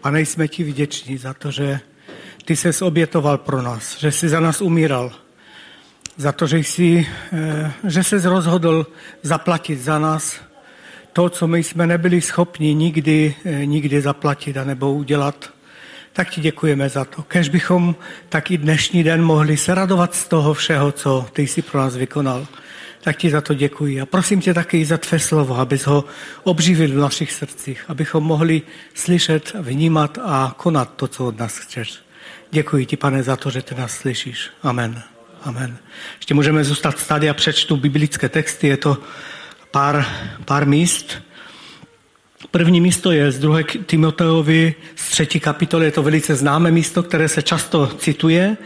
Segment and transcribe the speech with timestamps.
[0.00, 1.80] Pane, jsme ti vděční za to, že
[2.44, 5.12] ty se obětoval pro nás, že jsi za nás umíral,
[6.16, 8.86] za to, že jsi, eh, že se rozhodl
[9.22, 10.40] zaplatit za nás
[11.12, 15.50] to, co my jsme nebyli schopni nikdy, eh, nikdy zaplatit a nebo udělat.
[16.12, 17.22] Tak ti děkujeme za to.
[17.22, 17.94] Kež bychom
[18.28, 22.46] taky dnešní den mohli se radovat z toho všeho, co ty jsi pro nás vykonal.
[23.00, 24.00] Tak ti za to děkuji.
[24.00, 26.04] A prosím tě taky za tvé slovo, abys ho
[26.42, 28.62] obživil v našich srdcích, abychom mohli
[28.94, 31.98] slyšet, vnímat a konat to, co od nás chceš.
[32.50, 34.50] Děkuji ti, pane, za to, že ty nás slyšíš.
[34.62, 35.02] Amen.
[35.42, 35.78] Amen.
[36.16, 38.66] Ještě můžeme zůstat tady a přečtu biblické texty.
[38.66, 38.98] Je to
[39.70, 40.06] pár,
[40.44, 41.27] pár míst.
[42.50, 43.58] První místo je z 2.
[43.86, 45.84] Timoteovi z třetí kapitoly.
[45.84, 48.56] Je to velice známé místo, které se často cituje.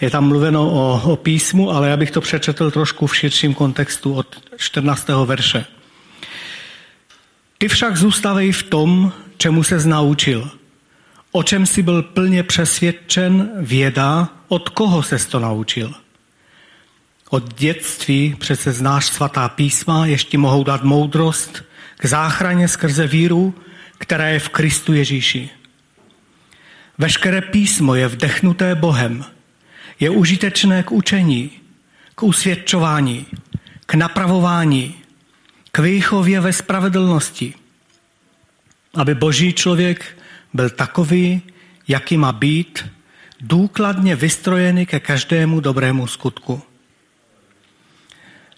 [0.00, 4.14] Je tam mluveno o, o písmu, ale já bych to přečetl trošku v širším kontextu
[4.14, 5.08] od 14.
[5.24, 5.64] verše.
[7.58, 10.50] Ty však zůstavej v tom, čemu se naučil.
[11.32, 15.94] O čem jsi byl plně přesvědčen, věda, od koho se to naučil–
[17.30, 21.62] od dětství přece znáš svatá písma, ještě mohou dát moudrost
[21.96, 23.54] k záchraně skrze víru,
[23.98, 25.50] která je v Kristu Ježíši.
[26.98, 29.24] Veškeré písmo je vdechnuté Bohem,
[30.00, 31.50] je užitečné k učení,
[32.14, 33.26] k usvědčování,
[33.86, 34.94] k napravování,
[35.72, 37.54] k výchově ve spravedlnosti,
[38.94, 40.18] aby boží člověk
[40.54, 41.42] byl takový,
[41.88, 42.86] jaký má být,
[43.40, 46.62] důkladně vystrojený ke každému dobrému skutku.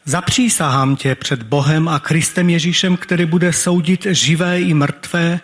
[0.09, 5.41] Zapřísahám tě před Bohem a Kristem Ježíšem, který bude soudit živé i mrtvé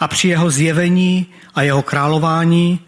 [0.00, 2.80] a při jeho zjevení a jeho králování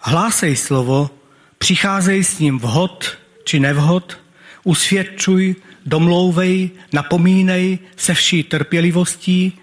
[0.00, 1.10] hlásej slovo,
[1.58, 4.18] přicházej s ním vhod či nevhod,
[4.64, 5.56] usvědčuj,
[5.86, 9.58] domlouvej, napomínej se vší trpělivostí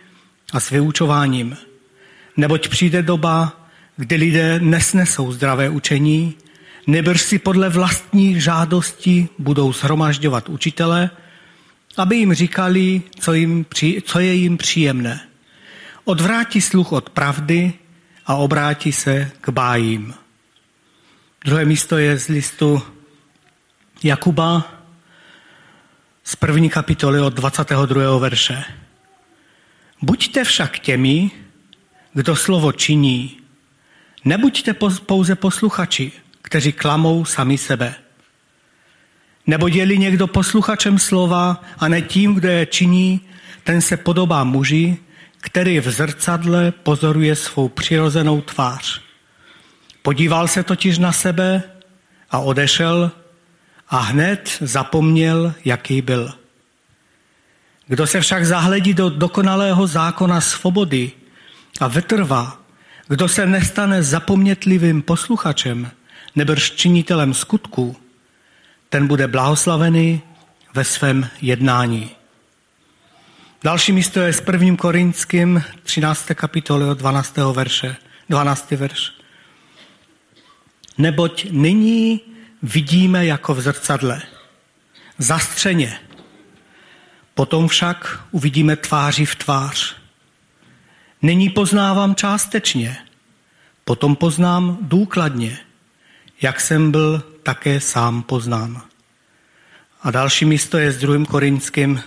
[0.54, 1.58] a s vyučováním.
[2.38, 6.34] Neboť přijde doba, kdy lidé nesnesou zdravé učení,
[6.88, 11.10] nebrž si podle vlastních žádostí budou shromažďovat učitele,
[11.98, 13.66] aby jim říkali, co, jim,
[14.04, 15.28] co je jim příjemné.
[16.04, 17.74] Odvrátí sluch od pravdy
[18.26, 20.14] a obrátí se k bájím.
[21.46, 22.82] Druhé místo je z listu
[24.04, 24.72] Jakuba
[26.24, 28.18] z první kapitoly od 22.
[28.18, 28.64] verše.
[30.02, 31.32] Buďte však těmi,
[32.14, 33.38] kdo slovo činí.
[34.26, 34.74] Nebuďte
[35.06, 36.12] pouze posluchači,
[36.54, 37.96] kteří klamou sami sebe.
[39.48, 43.22] Nebo dělí někdo posluchačem slova a ne tím, kdo je činí,
[43.64, 44.98] ten se podobá muži,
[45.42, 49.02] který v zrcadle pozoruje svou přirozenou tvář.
[50.02, 51.64] Podíval se totiž na sebe
[52.32, 53.12] a odešel
[53.90, 56.34] a hned zapomněl, jaký byl.
[57.88, 61.12] Kdo se však zahledí do dokonalého zákona svobody
[61.80, 62.62] a vytrvá,
[63.08, 65.92] kdo se nestane zapomnětlivým posluchačem,
[66.36, 67.96] nebrž činitelem skutků,
[68.90, 70.22] ten bude blahoslavený
[70.74, 72.12] ve svém jednání.
[73.64, 76.26] Další místo je s prvním Korinským 13.
[76.34, 77.38] kapitoly od 12.
[77.38, 77.96] verše.
[78.30, 78.72] 12.
[78.72, 79.14] verš.
[80.98, 82.22] Neboť nyní
[82.64, 84.22] vidíme jako v zrcadle,
[85.18, 86.00] zastřeně.
[87.34, 89.96] Potom však uvidíme tváři v tvář.
[91.22, 92.98] Nyní poznávám částečně,
[93.86, 95.58] potom poznám důkladně–
[96.42, 98.82] jak jsem byl také sám poznán.
[100.02, 101.26] A další místo je s 2.
[101.26, 102.04] Korinským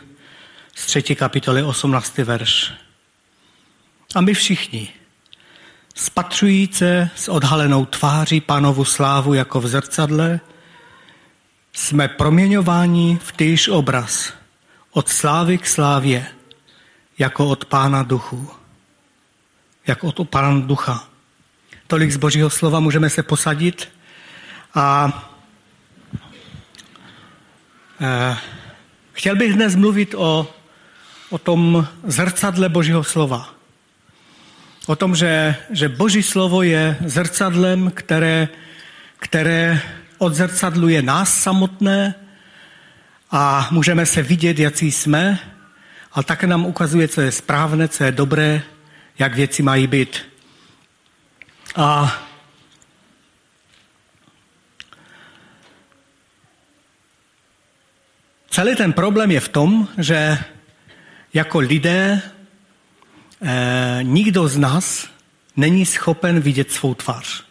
[0.75, 1.03] z 3.
[1.03, 2.19] kapitoly 18.
[2.19, 2.73] verš.
[4.15, 4.89] A my všichni,
[5.95, 10.41] spatřujíce s odhalenou tváří pánovu slávu jako v zrcadle,
[11.73, 14.33] jsme proměňováni v týž obraz,
[14.91, 16.27] od slávy k slávě,
[17.19, 18.51] jako od pána duchu,
[19.87, 21.09] jako od pána ducha.
[21.87, 23.89] Tolik z božího slova můžeme se posadit
[24.77, 25.13] a
[28.01, 28.37] e,
[29.13, 30.55] chtěl bych dnes mluvit o,
[31.31, 33.49] o tom zrcadle Božího slova.
[34.87, 38.49] O tom, že, že Boží slovo je zrcadlem, které,
[39.19, 39.81] které
[40.19, 42.15] odzrcadluje nás samotné
[43.31, 45.39] a můžeme se vidět, jaký jsme,
[46.13, 48.63] ale také nám ukazuje, co je správné, co je dobré,
[49.19, 50.23] jak věci mají být.
[51.77, 52.17] A
[58.57, 60.39] Celý ten problém je v tom, že
[61.35, 62.23] jako lidé
[63.43, 65.09] eh, nikdo z nás
[65.57, 67.45] není schopen vidět svou tvář.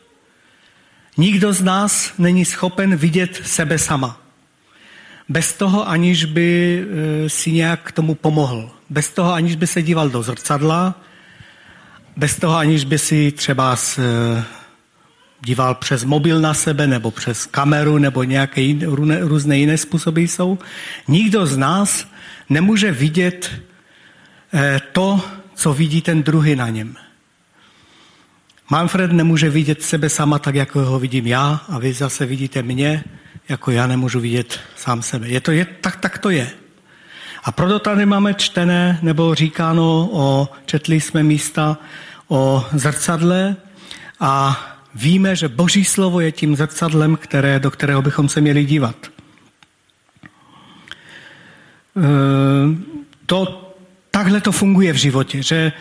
[1.18, 4.22] Nikdo z nás není schopen vidět sebe sama.
[5.30, 6.81] Bez toho, aniž by
[7.25, 8.72] eh, si nějak k tomu pomohl.
[8.90, 11.02] Bez toho, aniž by se díval do zrcadla
[12.18, 14.00] bez toho, aniž by si třeba s,
[15.45, 18.86] díval přes mobil na sebe nebo přes kameru nebo nějaké jiné,
[19.21, 20.59] různé jiné způsoby jsou.
[21.07, 22.07] Nikdo z nás
[22.50, 23.62] nemůže vidět
[24.53, 25.21] eh, to,
[25.56, 26.95] co vidí ten druhý na něm.
[28.69, 33.03] Manfred nemůže vidět sebe sama tak, jako ho vidím já a vy zase vidíte mě,
[33.50, 35.30] jako já nemůžu vidět sám sebe.
[35.30, 36.50] Je to, je, tak, tak to je.
[37.44, 41.77] A proto tady máme čtené, nebo říkáno, o, četli jsme místa
[42.27, 43.56] o zrcadle
[44.19, 44.62] a
[44.95, 48.95] víme, že Boží slovo je tím zrcadlem, které, do kterého bychom se měli dívat.
[51.97, 52.01] E,
[53.25, 53.71] to,
[54.12, 55.71] takhle to funguje v životě, že,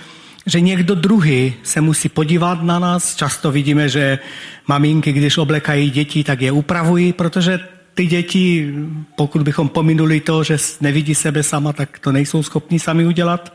[0.46, 3.16] že někdo druhý se musí podívat na nás.
[3.16, 4.19] Často vidíme, že
[4.66, 7.61] maminky, když oblekají děti, tak je upravují, protože
[7.94, 8.75] ty děti,
[9.16, 13.55] pokud bychom pominuli to, že nevidí sebe sama, tak to nejsou schopni sami udělat.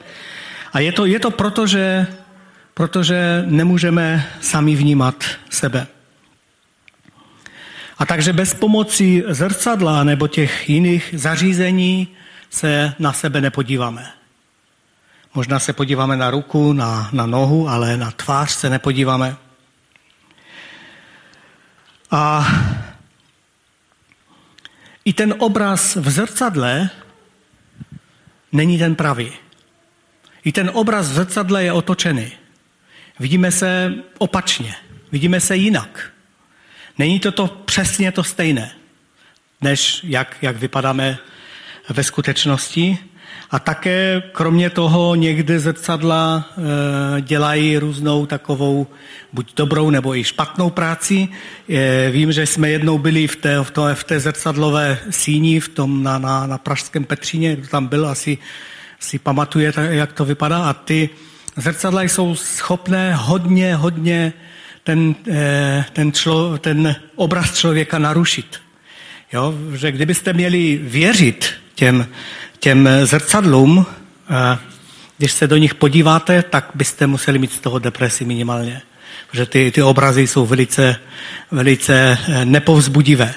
[0.73, 2.07] A je to, je to proto, že
[2.79, 5.87] protože nemůžeme sami vnímat sebe.
[7.97, 12.07] A takže bez pomoci zrcadla nebo těch jiných zařízení
[12.49, 14.11] se na sebe nepodíváme.
[15.33, 19.35] Možná se podíváme na ruku, na, na nohu, ale na tvář se nepodíváme.
[22.11, 22.47] A
[25.05, 26.89] i ten obraz v zrcadle
[28.51, 29.31] není ten pravý.
[30.43, 32.39] I ten obraz v zrcadle je otočený.
[33.19, 34.75] Vidíme se opačně,
[35.12, 36.12] vidíme se jinak.
[36.98, 38.71] Není to to přesně to stejné,
[39.62, 41.18] než jak, jak vypadáme
[41.89, 42.98] ve skutečnosti.
[43.51, 46.50] A také kromě toho někdy zrcadla
[47.18, 48.88] e, dělají různou takovou
[49.33, 51.27] buď dobrou nebo i špatnou práci.
[51.69, 55.69] E, vím, že jsme jednou byli v té, v, to, v té zrcadlové síni v
[55.69, 58.38] tom na, na, na Pražském Petříně, kdo tam byl, asi
[59.00, 60.69] si pamatuje, jak to vypadá.
[60.69, 61.10] A ty
[61.57, 64.33] Zrcadla jsou schopné hodně, hodně
[64.83, 68.61] ten, eh, ten, člo, ten obraz člověka narušit.
[69.33, 69.53] Jo?
[69.75, 72.07] Že kdybyste měli věřit těm,
[72.59, 73.85] těm zrcadlům,
[75.17, 78.81] když se do nich podíváte, tak byste museli mít z toho depresi minimálně.
[79.31, 80.95] Protože ty, ty obrazy jsou velice,
[81.51, 83.33] velice eh, nepovzbudivé.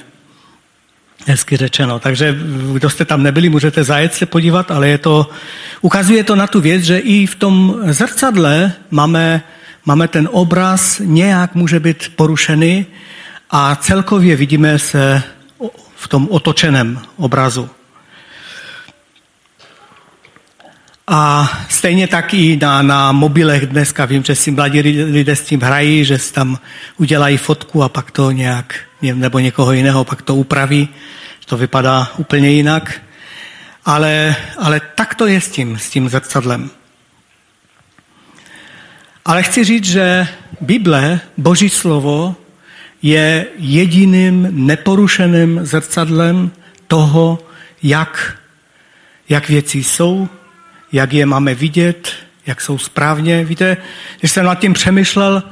[1.26, 1.98] Hezky řečeno.
[1.98, 2.38] Takže
[2.72, 5.30] kdo jste tam nebyli, můžete zajet se podívat, ale je to,
[5.80, 9.42] ukazuje to na tu věc, že i v tom zrcadle máme,
[9.84, 12.86] máme ten obraz, nějak může být porušený
[13.50, 15.22] a celkově vidíme se
[15.96, 17.70] v tom otočeném obrazu.
[21.06, 25.60] A stejně tak i na, na mobilech dneska vím, že si mladí lidé s tím
[25.60, 26.58] hrají, že si tam
[26.96, 30.88] udělají fotku a pak to nějak, nebo někoho jiného, pak to upraví.
[31.46, 33.00] To vypadá úplně jinak.
[33.84, 36.70] Ale, ale tak to je s tím, s tím zrcadlem.
[39.25, 40.28] Ale chci říct, že
[40.60, 42.37] Bible, Boží slovo,
[43.02, 46.50] je jediným neporušeným zrcadlem
[46.87, 47.38] toho,
[47.82, 48.38] jak,
[49.28, 50.28] jak věci jsou,
[50.93, 52.12] jak je máme vidět,
[52.46, 53.44] jak jsou správně.
[53.44, 53.76] Víte,
[54.20, 55.43] když jsem nad tím přemýšlel,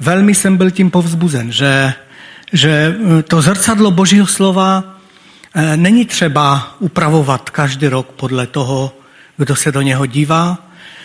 [0.00, 1.94] velmi jsem byl tím povzbuzen, že,
[2.52, 2.96] že
[3.28, 4.84] to zrcadlo Božího slova
[5.54, 8.92] eh, není třeba upravovat každý rok podle toho,
[9.36, 10.58] kdo se do něho dívá,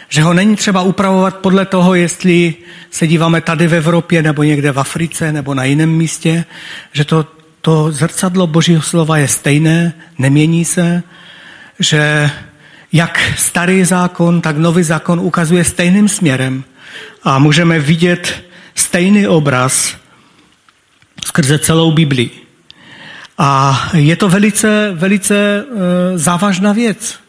[0.10, 2.56] že ho není třeba upravovat podle toho, jestli
[2.92, 6.46] se díváme tady v Evropě nebo někde v Africe nebo na jiném místě,
[6.94, 7.26] že to,
[7.62, 11.04] to zrcadlo Božího slova je stejné, nemění se,
[11.80, 12.32] že
[12.92, 16.64] jak starý zákon, tak nový zákon ukazuje stejným směrem
[17.24, 18.44] a můžeme vidět
[18.76, 19.98] stejný obraz
[21.26, 22.32] skrze celou Biblii.
[23.38, 25.64] A je to velice, velice e,
[26.18, 27.20] závažná věc.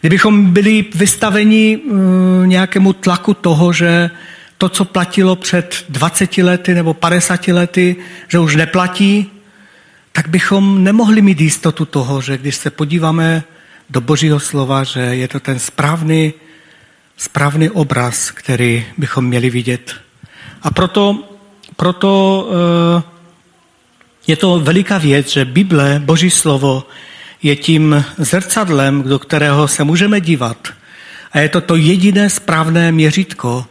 [0.00, 4.10] Kdybychom byli vystaveni e, nějakému tlaku toho, že
[4.58, 7.96] to, co platilo před 20 lety nebo 50 lety,
[8.28, 9.30] že už neplatí,
[10.12, 13.42] tak bychom nemohli mít jistotu toho, že když se podíváme
[13.90, 16.32] do Božího slova, že je to ten správný,
[17.16, 19.94] správný obraz, který bychom měli vidět.
[20.62, 21.24] A proto,
[21.76, 22.10] proto
[22.50, 23.13] eh,
[24.26, 26.86] je to veliká věc, že Bible, Boží slovo,
[27.42, 30.68] je tím zrcadlem, do kterého se můžeme dívat.
[31.32, 33.66] A je to to jediné správné měřítko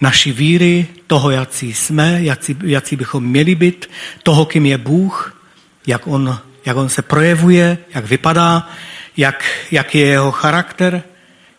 [0.00, 3.90] naší víry, toho, jaký jsme, jaký, jaký bychom měli být,
[4.22, 5.42] toho, kým je Bůh,
[5.86, 8.70] jak on, jak on se projevuje, jak vypadá,
[9.16, 11.02] jak, jak je jeho charakter,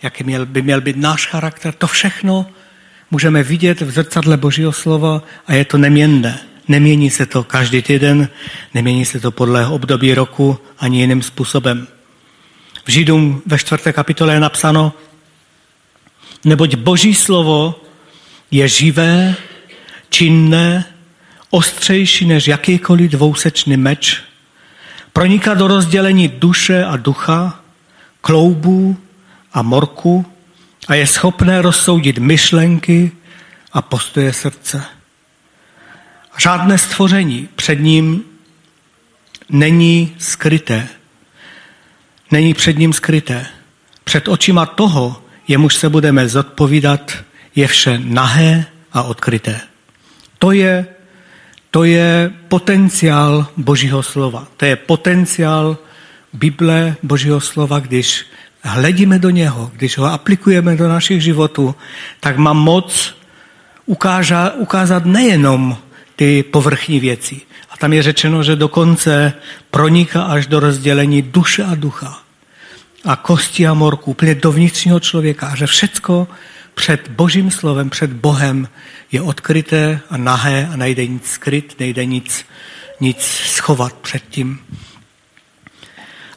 [0.01, 1.73] jaký měl, by měl být náš charakter.
[1.73, 2.45] To všechno
[3.11, 6.52] můžeme vidět v zrcadle Božího slova a je to neměnné.
[6.67, 8.29] Nemění se to každý týden,
[8.73, 11.87] nemění se to podle období roku ani jiným způsobem.
[12.85, 14.93] V Židům ve čtvrté kapitole je napsáno,
[16.45, 17.75] neboť Boží slovo
[18.51, 19.35] je živé,
[20.09, 20.85] činné,
[21.49, 24.21] ostřejší než jakýkoliv dvousečný meč,
[25.13, 27.59] proniká do rozdělení duše a ducha,
[28.21, 28.97] kloubů
[29.53, 30.25] a morku
[30.87, 33.11] a je schopné rozsoudit myšlenky
[33.73, 34.83] a postoje srdce.
[36.37, 38.23] Žádné stvoření před ním
[39.49, 40.87] není skryté.
[42.31, 43.45] Není před ním skryté.
[44.03, 47.13] Před očima toho, jemuž se budeme zodpovídat,
[47.55, 49.61] je vše nahé a odkryté.
[50.39, 50.85] To je,
[51.71, 54.47] to je potenciál Božího slova.
[54.57, 55.77] To je potenciál
[56.33, 58.25] Bible Božího slova, když
[58.61, 61.75] hledíme do něho, když ho aplikujeme do našich životů,
[62.19, 63.15] tak má moc
[63.85, 65.77] ukáža, ukázat nejenom
[66.15, 67.41] ty povrchní věci.
[67.69, 69.33] A tam je řečeno, že dokonce
[69.71, 72.19] proniká až do rozdělení duše a ducha.
[73.05, 75.47] A kosti a morku, úplně do vnitřního člověka.
[75.47, 76.27] A že všecko
[76.73, 78.67] před Božím slovem, před Bohem
[79.11, 82.45] je odkryté a nahé a nejde nic skryt, nejde nic,
[82.99, 84.59] nic schovat před tím.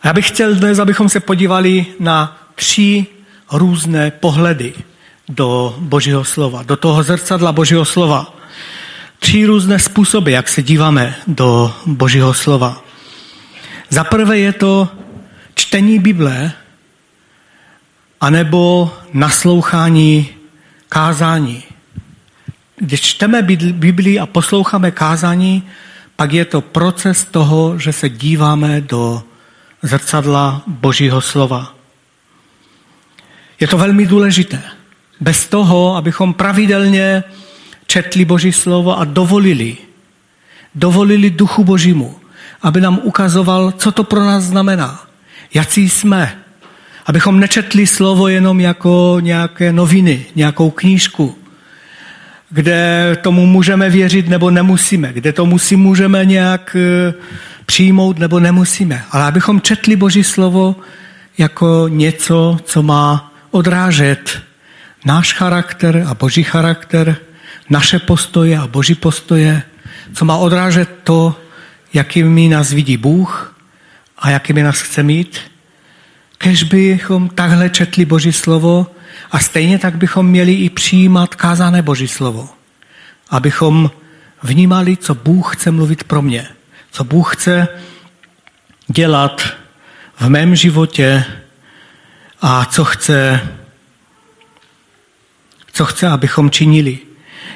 [0.02, 3.06] A já bych chtěl dnes, abychom se podívali na tři
[3.52, 4.74] různé pohledy
[5.28, 8.34] do Božího slova, do toho zrcadla Božího slova.
[9.18, 12.84] Tři různé způsoby, jak se díváme do Božího slova.
[13.90, 14.88] Za prvé je to
[15.54, 16.52] čtení Bible,
[18.20, 20.28] anebo naslouchání
[20.88, 21.62] kázání.
[22.76, 23.42] Když čteme
[23.72, 25.68] Biblii a posloucháme kázání,
[26.16, 29.22] pak je to proces toho, že se díváme do
[29.82, 31.74] zrcadla Božího slova.
[33.60, 34.62] Je to velmi důležité.
[35.20, 37.24] Bez toho, abychom pravidelně
[37.86, 39.76] četli Boží slovo a dovolili,
[40.74, 42.14] dovolili Duchu Božímu,
[42.62, 45.06] aby nám ukazoval, co to pro nás znamená,
[45.54, 46.38] jaký jsme,
[47.06, 51.38] abychom nečetli slovo jenom jako nějaké noviny, nějakou knížku,
[52.50, 57.14] kde tomu můžeme věřit nebo nemusíme, kde tomu si můžeme nějak eh,
[57.66, 60.76] přijmout nebo nemusíme, ale abychom četli Boží slovo
[61.38, 64.42] jako něco, co má odrážet
[65.04, 67.16] náš charakter a Boží charakter,
[67.70, 69.62] naše postoje a Boží postoje,
[70.14, 71.40] co má odrážet to,
[71.92, 73.56] jakými nás vidí Bůh
[74.18, 75.40] a jakými nás chce mít.
[76.38, 78.86] Kež bychom takhle četli Boží slovo
[79.30, 82.48] a stejně tak bychom měli i přijímat kázané Boží slovo.
[83.30, 83.90] Abychom
[84.42, 86.48] vnímali, co Bůh chce mluvit pro mě
[86.96, 87.68] co Bůh chce
[88.88, 89.46] dělat
[90.20, 91.24] v mém životě
[92.40, 93.48] a co chce,
[95.72, 96.98] co chce, abychom činili.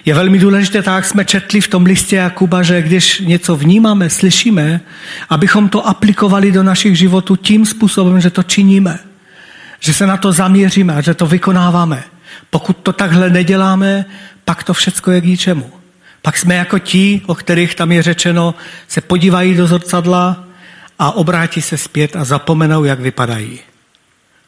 [0.04, 4.11] Je velmi důležité, tak jak jsme četli v tom listě Jakuba, že když něco vnímáme,
[4.11, 4.80] slyšíme,
[5.28, 8.99] abychom to aplikovali do našich životů tím způsobem, že to činíme.
[9.80, 12.04] Že se na to zaměříme a že to vykonáváme.
[12.50, 14.04] Pokud to takhle neděláme,
[14.45, 15.71] pak to všecko je k ničemu.
[16.23, 18.54] Pak jsme jako ti, o kterých tam je řečeno,
[18.88, 20.45] se podívají do zrcadla
[20.99, 23.59] a obrátí se zpět a zapomenou, jak vypadají.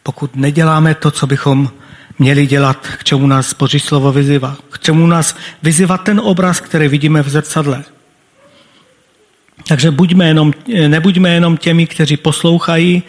[0.02, 1.70] Pokud neděláme to, co bychom
[2.18, 6.88] měli dělat, k čemu nás Boží slovo vyzývá, k čemu nás vyzývá ten obraz, který
[6.88, 7.84] vidíme v zrcadle.
[9.68, 10.52] Takže buďme jenom,
[10.88, 13.02] nebuďme jenom těmi, kteří poslouchají,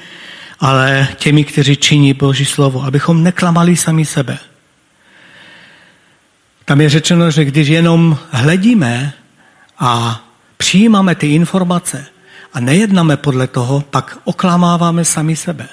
[0.59, 4.37] ale těmi, kteří činí Boží slovo, abychom neklamali sami sebe.
[6.65, 9.13] Tam je řečeno, že když jenom hledíme
[9.79, 10.21] a
[10.57, 12.05] přijímáme ty informace
[12.53, 15.67] a nejednáme podle toho, pak oklamáváme sami sebe.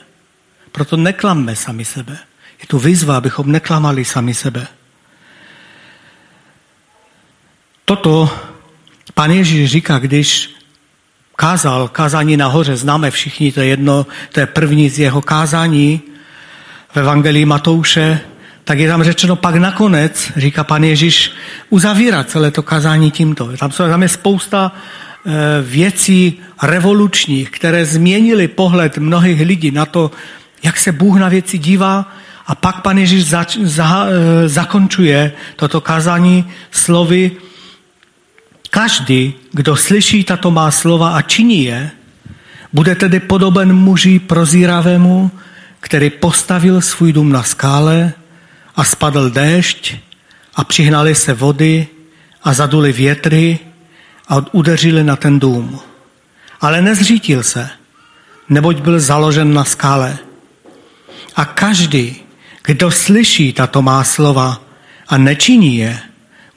[0.73, 2.19] Proto neklamme sami sebe.
[2.61, 4.67] Je tu výzva, abychom neklamali sami sebe.
[7.85, 8.31] Toto
[9.15, 10.51] pan Ježíš říká, když
[11.37, 16.01] kázal kázání nahoře, známe všichni, to je jedno, to je první z jeho kázání
[16.93, 18.21] v Evangelii Matouše,
[18.65, 21.33] tak je tam řečeno pak nakonec, říká pan Ježíš,
[21.71, 23.57] uzavírá celé to kazání tímto.
[23.57, 30.11] Tam, jsou, tam je spousta e, věcí revolučních, které změnily pohled mnohých lidí na to,
[30.63, 32.13] jak se Bůh na věci dívá
[32.51, 37.39] a pak pan Ježíš za, za, e, zakončuje toto kázání slovy
[38.71, 41.91] Každý, kdo slyší tato má slova a činí je,
[42.73, 45.31] bude tedy podoben muži prozíravému,
[45.81, 48.13] který postavil svůj dům na skále
[48.77, 49.95] a spadl déšť
[50.55, 51.87] a přihnali se vody
[52.43, 53.59] a zaduli větry
[54.29, 55.81] a udeřili na ten dům.
[56.61, 57.71] Ale nezřítil se,
[58.49, 60.19] neboť byl založen na skále.
[61.37, 62.23] A každý,
[62.65, 64.63] kdo slyší tato má slova
[65.09, 65.99] a nečiní je,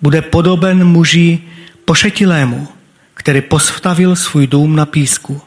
[0.02, 1.42] bude podoben muži
[1.86, 2.68] pošetilému,
[3.14, 5.42] který postavil svůj dům na písku.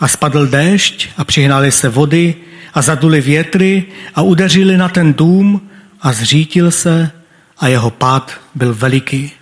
[0.00, 2.34] A spadl déšť a přihnali se vody
[2.74, 3.84] a zaduli větry
[4.14, 5.68] a udeřili na ten dům
[6.00, 7.10] a zřítil se
[7.58, 9.32] a jeho pád byl veliký.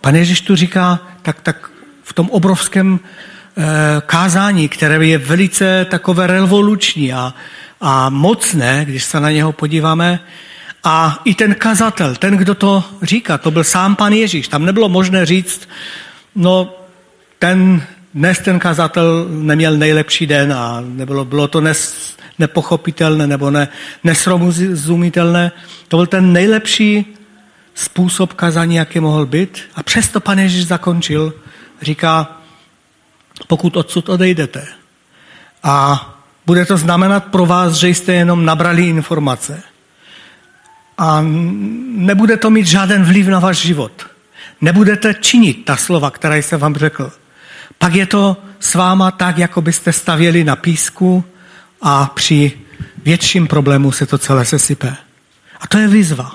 [0.00, 1.70] Pan Ježíš tu říká, tak, tak
[2.02, 3.62] v tom obrovském e,
[4.06, 7.34] kázání, které je velice takové revoluční a,
[7.80, 10.20] a mocné, když se na něho podíváme,
[10.84, 14.48] a i ten kazatel, ten, kdo to říká, to byl sám pan Ježíš.
[14.48, 15.68] Tam nebylo možné říct,
[16.34, 16.74] no
[17.38, 17.82] ten,
[18.14, 23.68] dnes ten kazatel neměl nejlepší den a nebylo, bylo to nes, nepochopitelné nebo ne,
[24.04, 25.52] nesrozumitelné.
[25.88, 27.16] To byl ten nejlepší
[27.74, 29.62] způsob kazání, jaký mohl být.
[29.74, 31.34] A přesto pan Ježíš zakončil,
[31.82, 32.40] říká,
[33.46, 34.66] pokud odsud odejdete
[35.62, 36.17] a
[36.48, 39.62] bude to znamenat pro vás, že jste jenom nabrali informace
[40.98, 41.20] a
[41.92, 43.92] nebude to mít žádný vliv na váš život.
[44.60, 47.12] Nebudete činit ta slova, která jsem vám řekl.
[47.78, 51.24] Pak je to s váma tak, jako byste stavěli na písku
[51.82, 52.52] a při
[53.04, 54.96] větším problému se to celé sesype.
[55.60, 56.32] A to je výzva.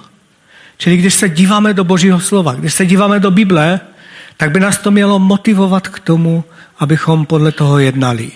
[0.77, 3.79] Čili když se díváme do Božího slova, když se díváme do Bible,
[4.37, 6.43] tak by nás to mělo motivovat k tomu,
[6.79, 8.31] abychom podle toho jednali.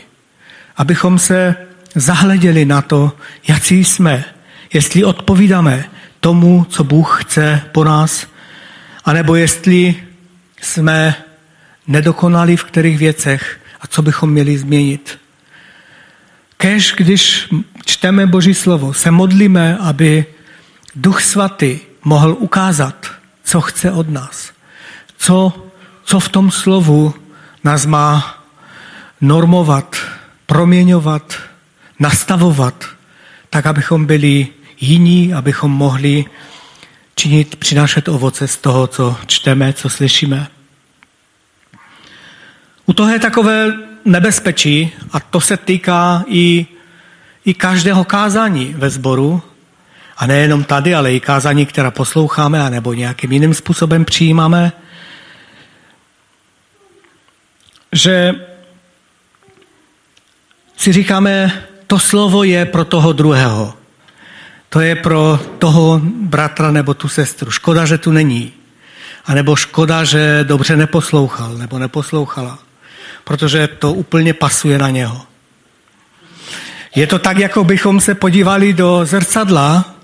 [0.77, 1.66] Abychom se
[1.99, 3.11] zahleděli na to,
[3.47, 4.23] jaký jsme,
[4.73, 5.85] jestli odpovídáme
[6.19, 8.27] tomu, co Bůh chce po nás,
[9.05, 9.95] anebo jestli
[10.61, 11.15] jsme
[11.87, 15.19] nedokonali v kterých věcech a co bychom měli změnit.
[16.57, 17.49] Kež, když
[17.85, 20.25] čteme Boží slovo, se modlíme, aby
[20.95, 23.05] Duch Svatý mohl ukázat,
[23.43, 24.51] co chce od nás.
[25.17, 25.53] Co,
[26.03, 27.13] co v tom slovu
[27.63, 28.43] nás má
[29.21, 29.95] normovat,
[30.45, 31.33] proměňovat,
[31.99, 32.85] nastavovat,
[33.49, 34.47] tak abychom byli
[34.79, 36.25] jiní, abychom mohli
[37.15, 40.47] činit, přinášet ovoce z toho, co čteme, co slyšíme.
[42.85, 43.73] U toho je takové
[44.05, 46.67] nebezpečí, a to se týká i,
[47.45, 49.41] i každého kázání ve sboru,
[50.17, 54.71] a nejenom tady, ale i kázání, která posloucháme, anebo nějakým jiným způsobem přijímáme,
[57.93, 58.35] že
[60.77, 63.73] si říkáme, to slovo je pro toho druhého.
[64.69, 67.51] To je pro toho bratra nebo tu sestru.
[67.51, 68.53] Škoda, že tu není.
[69.25, 72.59] A nebo škoda, že dobře neposlouchal nebo neposlouchala.
[73.23, 75.21] Protože to úplně pasuje na něho.
[76.95, 79.95] Je to tak, jako bychom se podívali do zrcadla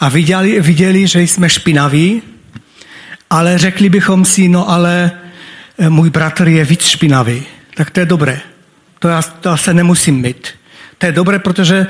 [0.00, 2.22] a viděli, viděli že jsme špinaví,
[3.30, 5.10] ale řekli bychom si, no ale
[5.78, 7.42] eh, můj bratr je víc špinavý.
[7.74, 8.40] Tak to je dobré.
[8.98, 10.48] To já, to já se nemusím mít.
[10.98, 11.86] To je dobré, protože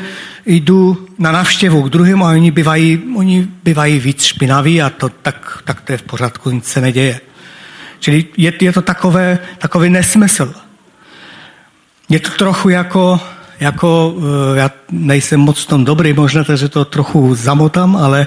[0.46, 5.62] jdu na návštěvu k druhým a oni bývají, oni bývají víc špinaví a to, tak,
[5.64, 7.20] tak to je v pořádku, nic se neděje.
[7.98, 10.54] Čili je, je to takové, takový nesmysl.
[12.08, 13.20] Je to trochu jako,
[13.60, 18.26] jako, eh, já nejsem moc v tom dobrý, možná, že to trochu zamotám, ale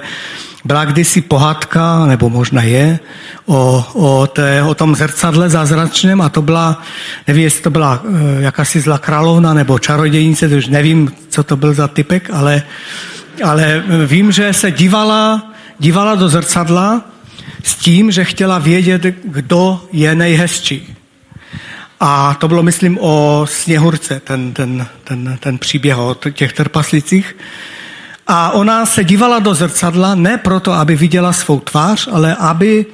[0.65, 2.99] byla kdysi pohádka, nebo možná je,
[3.45, 6.81] o, o, té, o tom zrcadle zázračném a to byla,
[7.27, 11.57] nevím, jestli to byla e, jakási zlá královna nebo čarodějnice, to už nevím, co to
[11.57, 12.63] byl za typek, ale,
[13.43, 17.01] ale vím, že se dívala, dívala do zrcadla
[17.63, 20.95] s tím, že chtěla vědět, kdo je nejhezčí.
[21.99, 27.35] A to bylo, myslím, o Sněhurce, ten, ten, ten, ten příběh o těch trpaslicích.
[28.27, 32.85] A ona se dívala do zrcadla ne proto, aby viděla svou tvář, ale aby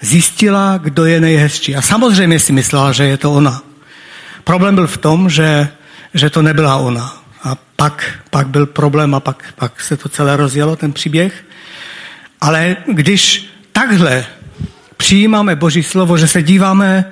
[0.00, 1.76] zjistila, kdo je nejhezčí.
[1.76, 3.62] A samozřejmě si myslela, že je to ona.
[4.44, 5.68] Problém byl v tom, že,
[6.14, 7.16] že to nebyla ona.
[7.44, 11.44] A pak, pak byl problém a pak, pak se to celé rozjelo, ten příběh.
[12.40, 14.24] Ale když takhle
[14.96, 17.04] přijímáme Boží slovo, že se díváme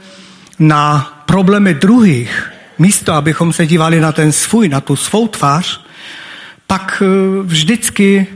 [0.58, 5.80] na problémy druhých, místo abychom se dívali na ten svůj, na tu svou tvář,
[6.66, 8.26] pak eh, vždycky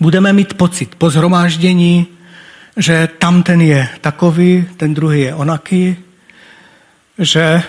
[0.00, 2.06] budeme mít pocit po zhromáždění,
[2.76, 5.96] že tam ten je takový, ten druhý je onaký,
[7.18, 7.62] že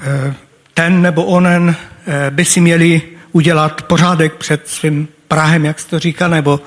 [0.00, 0.34] eh,
[0.74, 3.02] ten nebo onen eh, by si měli
[3.32, 6.60] udělat pořádek před svým Prahem, jak se to říká, nebo,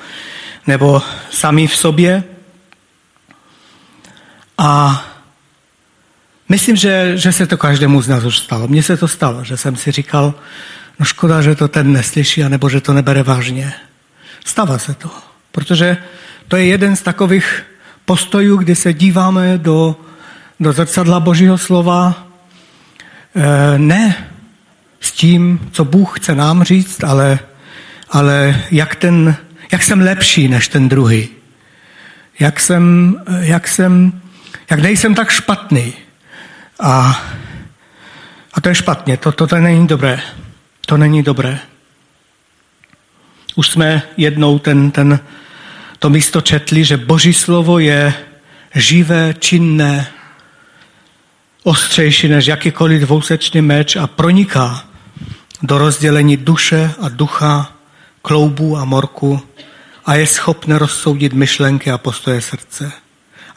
[0.68, 2.24] nebo sami v sobě.
[4.58, 5.04] A
[6.54, 8.68] myslím, že, že se to každému z nás už stalo.
[8.68, 10.34] Mně se to stalo, že jsem si říkal,
[11.00, 13.74] no škoda, že to ten neslyší, anebo že to nebere vážně.
[14.46, 15.10] Stává se to,
[15.52, 15.98] protože
[16.48, 17.64] to je jeden z takových
[18.06, 19.96] postojů, kdy se díváme do,
[20.60, 22.28] do zrcadla Božího slova,
[23.36, 24.30] e, ne
[25.02, 27.40] s tím, co Bůh chce nám říct, ale,
[28.10, 29.36] ale jak, ten,
[29.72, 31.30] jak jsem lepší než ten druhý.
[32.40, 34.22] Jak jsem, jak jsem,
[34.70, 36.03] jak nejsem tak špatný.
[36.84, 37.22] A,
[38.54, 40.22] a to je špatně, to, to, to není dobré.
[40.86, 41.60] To není dobré.
[43.56, 45.20] Už jsme jednou ten, ten,
[46.00, 48.14] to místo četli, že Boží slovo je
[48.76, 50.08] živé, činné,
[51.64, 54.86] ostřejší než jakýkoliv dvousečný meč a proniká
[55.62, 57.72] do rozdělení duše a ducha,
[58.22, 59.42] kloubů a morku
[60.06, 62.92] a je schopné rozsoudit myšlenky a postoje srdce.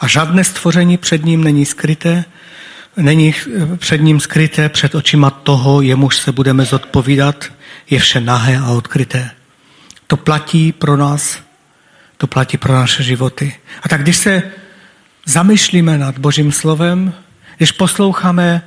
[0.00, 2.24] A žádné stvoření před ním není skryté,
[2.96, 3.35] není
[3.76, 7.44] před ním skryté před očima toho, jemuž se budeme zodpovídat,
[7.90, 9.30] je vše nahé a odkryté.
[10.06, 11.42] To platí pro nás,
[12.16, 13.54] to platí pro naše životy.
[13.82, 14.42] A tak když se
[15.24, 17.14] zamýšlíme nad Božím slovem,
[17.56, 18.62] když posloucháme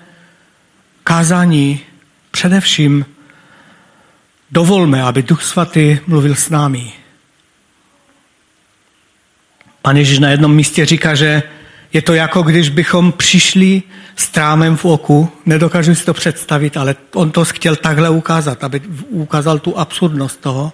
[1.04, 1.80] kázání,
[2.32, 3.06] především
[4.52, 6.94] dovolme, aby Duch Svatý mluvil s námi.
[9.82, 11.44] Pan Ježíš na jednom místě říká, že
[11.94, 13.84] je to jako když bychom přišli
[14.16, 18.82] s trámem v oku, nedokážu si to představit, ale on to chtěl takhle ukázat, aby
[19.10, 20.72] ukázal tu absurdnost toho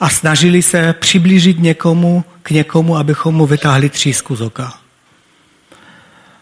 [0.00, 4.74] a snažili se přiblížit někomu k někomu, abychom mu vytáhli třísku z oka.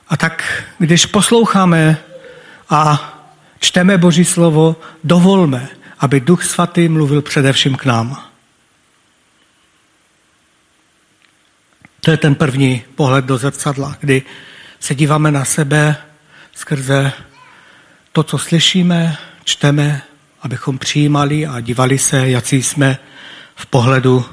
[0.09, 1.97] A tak, když posloucháme
[2.71, 3.13] a
[3.61, 8.30] čteme Boží slovo, dovolme, aby Duch Svatý mluvil především k nám.
[12.01, 14.23] To je ten první pohled do zrcadla, kdy
[14.81, 15.97] se díváme na sebe
[16.55, 17.13] skrze
[18.13, 20.03] to, co slyšíme, čteme,
[20.43, 22.99] abychom přijímali a dívali se, jaký jsme
[23.55, 24.25] v pohledu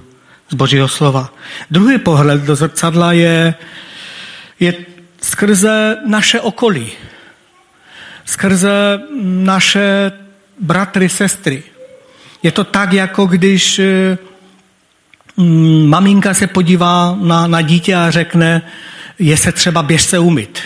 [0.50, 1.34] z Božího slova.
[1.72, 3.56] Druhý pohled do zrcadla je,
[4.60, 4.74] je
[5.22, 6.92] skrze naše okolí,
[8.26, 10.12] skrze naše
[10.60, 11.64] bratry, sestry.
[12.44, 13.82] Je to tak, jako když
[15.38, 18.62] Mm, maminka se podívá na, na dítě a řekne,
[19.20, 20.60] je se třeba běž se umyt.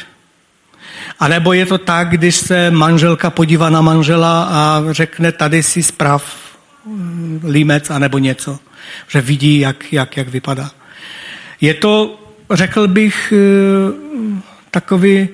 [1.20, 5.84] A nebo je to tak, když se manželka podívá na manžela a řekne, tady si
[5.84, 6.36] zprav
[6.86, 8.60] mm, límec anebo něco,
[9.08, 10.72] že vidí, jak, jak, jak vypadá.
[11.62, 12.20] Je to,
[12.52, 15.30] řekl bych, eh, takový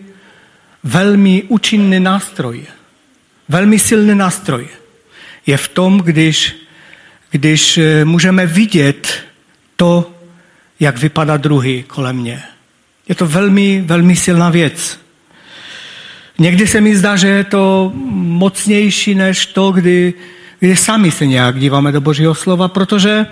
[0.84, 2.64] velmi účinný nástroj,
[3.50, 4.68] velmi silný nástroj.
[5.46, 6.56] Je v tom, když,
[7.32, 9.27] když eh, můžeme vidět
[9.78, 10.12] to,
[10.80, 12.44] jak vypadá druhý kolem mě.
[13.10, 15.00] Je to velmi, velmi silná věc.
[16.40, 20.14] Někdy se mi zdá, že je to mocnější než to, kdy,
[20.60, 23.26] kdy sami se nějak díváme do Božího slova, protože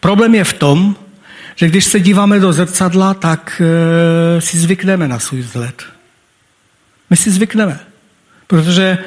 [0.00, 0.96] problém je v tom,
[1.56, 5.82] že když se díváme do zrcadla, tak e, si zvykneme na svůj vzhled.
[7.10, 7.80] My si zvykneme.
[8.46, 8.98] Protože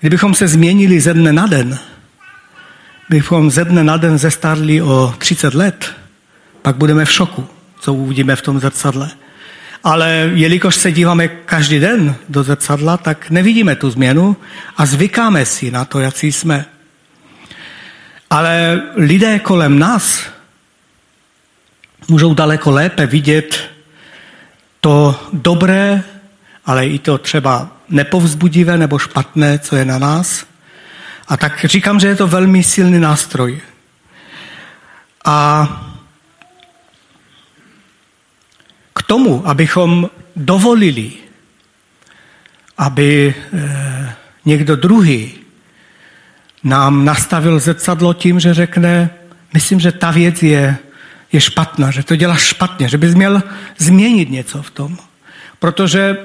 [0.00, 1.78] kdybychom se změnili ze dne na den,
[3.08, 5.92] bychom ze dne na den zestarli o 30 let,
[6.62, 7.48] pak budeme v šoku,
[7.80, 9.10] co uvidíme v tom zrcadle.
[9.84, 14.36] Ale jelikož se díváme každý den do zrcadla, tak nevidíme tu změnu
[14.76, 16.64] a zvykáme si na to, jak jsme.
[18.30, 20.22] Ale lidé kolem nás
[22.08, 23.70] můžou daleko lépe vidět
[24.80, 26.02] to dobré,
[26.66, 30.46] ale i to třeba nepovzbudivé nebo špatné, co je na nás.
[31.28, 33.60] A tak říkám, že je to velmi silný nástroj.
[35.24, 35.68] A
[38.94, 41.12] k tomu, abychom dovolili,
[42.78, 45.32] aby eh, někdo druhý
[46.64, 49.10] nám nastavil zrcadlo tím, že řekne,
[49.52, 50.76] myslím, že ta věc je,
[51.32, 53.42] je špatná, že to děláš špatně, že bys měl
[53.78, 54.96] změnit něco v tom.
[55.58, 56.16] Protože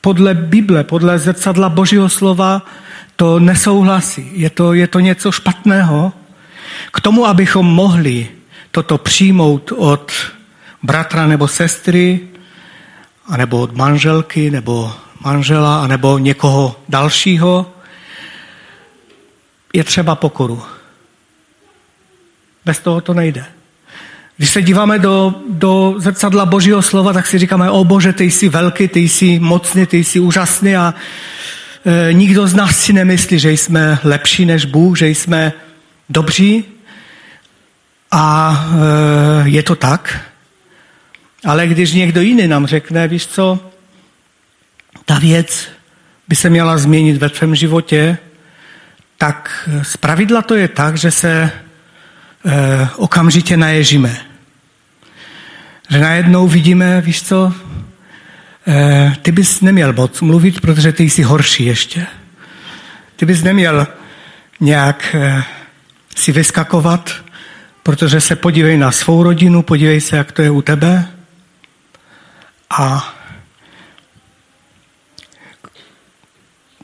[0.00, 2.60] podle Bible, podle zrcadla Božího slova
[3.16, 4.28] to nesouhlasí.
[4.32, 6.12] Je to, je to něco špatného.
[6.92, 8.28] K tomu, abychom mohli
[8.70, 10.12] toto přijmout od
[10.82, 12.20] bratra nebo sestry,
[13.26, 14.92] anebo od manželky, nebo
[15.24, 17.74] manžela, anebo někoho dalšího,
[19.72, 20.62] je třeba pokoru.
[22.64, 23.44] Bez toho to nejde.
[24.36, 28.48] Když se díváme do, do zrcadla Božího slova, tak si říkáme, o Bože, ty jsi
[28.48, 30.94] velký, ty jsi mocný, ty jsi úžasný a
[31.84, 35.52] e, nikdo z nás si nemyslí, že jsme lepší než Bůh, že jsme
[36.08, 36.64] dobří.
[38.10, 38.54] A
[39.44, 40.27] e, je to tak.
[41.44, 43.70] Ale když někdo jiný nám řekne, víš co,
[45.04, 45.68] ta věc
[46.28, 48.18] by se měla změnit ve tvém životě,
[49.18, 51.50] tak z pravidla to je tak, že se e,
[52.96, 54.16] okamžitě naježíme.
[55.90, 57.52] Že najednou vidíme, víš co,
[58.68, 62.06] e, ty bys neměl moc mluvit, protože ty jsi horší ještě.
[63.16, 63.86] Ty bys neměl
[64.60, 65.42] nějak e,
[66.16, 67.14] si vyskakovat,
[67.82, 71.17] protože se podívej na svou rodinu, podívej se, jak to je u tebe.
[72.70, 73.14] A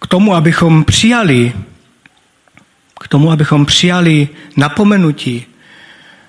[0.01, 1.53] k tomu, abychom přijali,
[3.01, 5.47] k tomu, abychom přijali napomenutí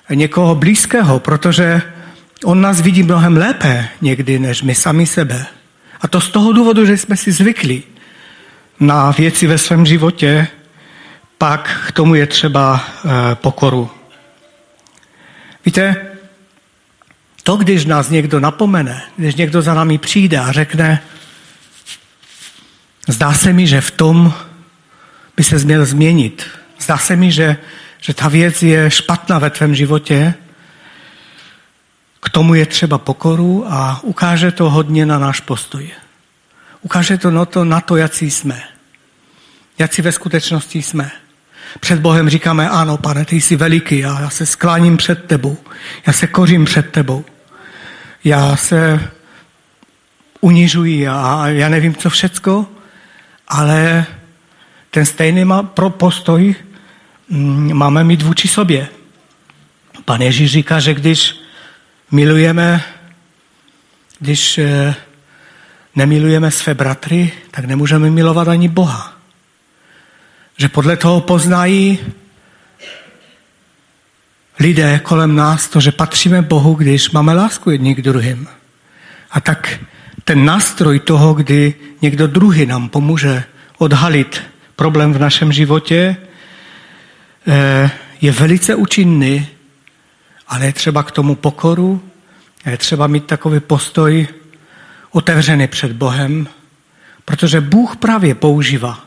[0.09, 1.81] někoho blízkého, protože
[2.43, 5.45] on nás vidí mnohem lépe někdy, než my sami sebe.
[6.01, 7.83] A to z toho důvodu, že jsme si zvykli
[8.79, 10.47] na věci ve svém životě,
[11.37, 13.89] pak k tomu je třeba eh, pokoru.
[15.65, 16.14] Víte,
[17.45, 21.01] to, když nás někdo napomene, když někdo za námi přijde a řekne,
[23.07, 24.33] zdá se mi, že v tom
[25.37, 26.45] by se měl změnit.
[26.79, 27.57] Zdá se mi, že,
[28.01, 30.33] že ta věc je špatná ve tvém životě.
[32.19, 35.89] K tomu je třeba pokoru a ukáže to hodně na náš postoj.
[36.81, 38.63] Ukáže to na to, na to jaký jsme.
[39.77, 41.11] Jaký ve skutečnosti jsme.
[41.79, 45.57] Před Bohem říkáme, ano, pane, ty jsi veliký a já se skláním před tebou.
[46.07, 47.25] Já se kořím před tebou.
[48.25, 49.09] Já se
[50.41, 52.67] unižuji a já nevím, co všecko,
[53.47, 54.05] ale
[54.91, 56.55] ten stejný pro postoj
[57.29, 58.87] mm, máme mít vůči sobě.
[60.05, 61.35] Pan Ježíš říká, že když
[62.11, 62.83] milujeme,
[64.19, 64.95] když eh,
[65.95, 69.13] nemilujeme své bratry, tak nemůžeme milovat ani Boha.
[70.57, 71.99] Že podle toho poznají
[74.59, 78.47] lidé kolem nás to, že patříme Bohu, když máme lásku jedni k druhým.
[79.31, 79.79] A tak
[80.23, 83.43] ten nástroj toho, kdy někdo druhý nám pomůže
[83.77, 84.41] odhalit
[84.75, 86.17] problém v našem životě,
[87.47, 87.91] eh,
[88.21, 89.47] je velice účinný,
[90.47, 92.01] ale je třeba k tomu pokoru,
[92.65, 94.27] je třeba mít takový postoj
[95.11, 96.47] otevřený před Bohem,
[97.25, 98.99] protože Bůh právě používá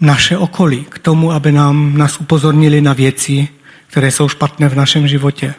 [0.00, 3.48] naše okolí k tomu, aby nám nás upozornili na věci,
[3.86, 5.54] které jsou špatné v našem životě.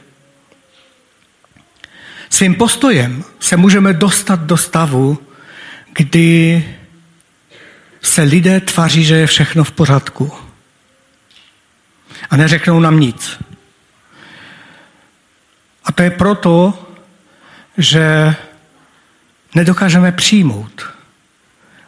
[2.29, 5.19] Svým postojem se můžeme dostat do stavu,
[5.93, 6.65] kdy
[8.01, 10.31] se lidé tváří, že je všechno v pořádku.
[12.29, 13.37] A neřeknou nám nic.
[15.83, 16.87] A to je proto,
[17.77, 18.35] že
[19.55, 20.85] nedokážeme přijmout.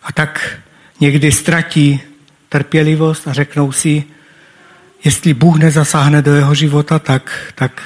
[0.03, 0.59] A tak
[0.99, 2.01] někdy ztratí
[2.49, 4.03] trpělivost a řeknou si,
[5.03, 7.81] jestli Bůh nezasáhne do jeho života, tak, tak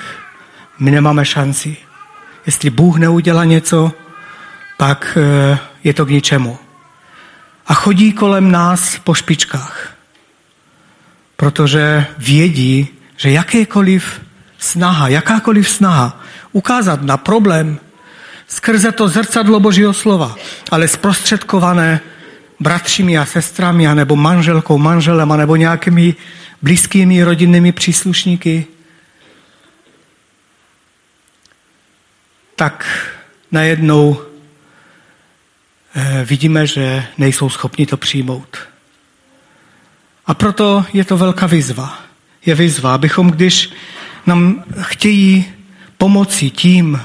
[0.80, 1.78] my nemáme šanci.
[2.45, 3.91] Jestli Bůh neudělá něco,
[4.78, 6.58] pak eh, je to k ničemu.
[7.67, 9.93] A chodí kolem nás po špičkách,
[11.36, 14.21] protože vědí, že jakékoliv
[14.60, 16.19] snaha, jakákoliv snaha
[16.52, 17.80] ukázat na problém
[18.47, 20.36] skrze to zrcadlo Božího slova,
[20.71, 21.99] ale zprostředkované
[22.60, 26.15] bratřími a sestrami, nebo manželkou, manželem, nebo nějakými
[26.63, 28.65] blízkými rodinnými příslušníky,
[32.56, 32.88] tak
[33.52, 34.21] najednou
[35.95, 38.58] eh, vidíme, že nejsou schopni to přijmout.
[40.26, 41.99] A proto je to velká výzva.
[42.45, 43.69] Je výzva, abychom, když
[44.26, 45.45] nám chtějí
[45.97, 47.02] pomoci tím,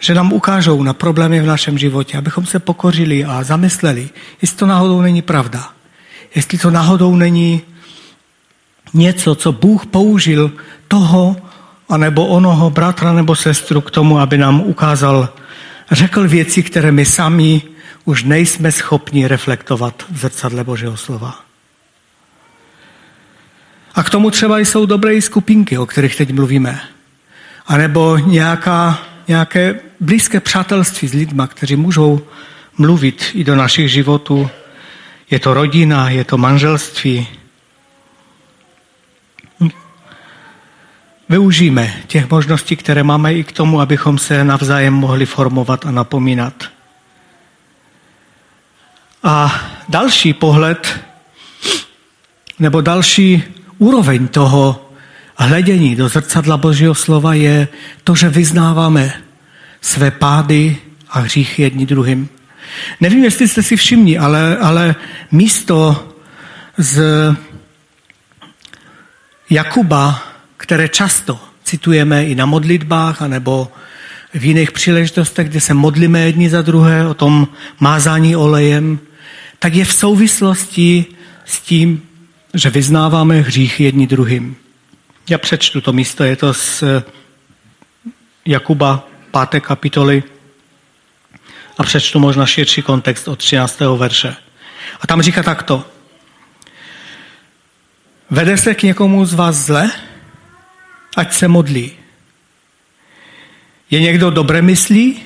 [0.00, 4.10] že nám ukážou na problémy v našem životě, abychom se pokořili a zamysleli,
[4.42, 5.72] jestli to náhodou není pravda.
[6.34, 7.62] Jestli to náhodou není
[8.94, 10.52] něco, co Bůh použil
[10.88, 11.36] toho,
[11.88, 15.28] anebo onoho bratra nebo sestru k tomu, aby nám ukázal,
[15.90, 17.62] řekl věci, které my sami
[18.04, 21.40] už nejsme schopni reflektovat v zrcadle Božího slova.
[23.94, 26.80] A k tomu třeba jsou dobré skupinky, o kterých teď mluvíme.
[27.66, 32.20] A nebo nějaká, nějaké blízké přátelství s lidmi, kteří můžou
[32.78, 34.50] mluvit i do našich životů.
[35.30, 37.28] Je to rodina, je to manželství,
[41.32, 46.64] využijeme těch možností, které máme i k tomu, abychom se navzájem mohli formovat a napomínat.
[49.22, 51.00] A další pohled,
[52.58, 53.42] nebo další
[53.78, 54.92] úroveň toho
[55.36, 57.68] hledění do zrcadla Božího slova je
[58.04, 59.12] to, že vyznáváme
[59.80, 60.76] své pády
[61.08, 62.28] a hříchy jedni druhým.
[63.00, 64.94] Nevím, jestli jste si všimni, ale, ale
[65.30, 66.08] místo
[66.78, 67.02] z
[69.50, 70.31] Jakuba
[70.72, 73.72] které často citujeme i na modlitbách, anebo
[74.34, 77.48] v jiných příležitostech, kde se modlíme jedni za druhé o tom
[77.80, 78.98] mázání olejem,
[79.58, 81.06] tak je v souvislosti
[81.44, 82.02] s tím,
[82.54, 84.56] že vyznáváme hřích jedni druhým.
[85.30, 86.84] Já přečtu to místo, je to z
[88.46, 89.08] Jakuba
[89.50, 89.60] 5.
[89.60, 90.22] kapitoly
[91.78, 93.80] a přečtu možná širší kontext od 13.
[93.96, 94.36] verše.
[95.00, 95.84] A tam říká takto.
[98.30, 99.90] Vede se k někomu z vás zle?
[101.16, 101.92] Ať se modlí.
[103.90, 105.22] Je někdo dobré myslí?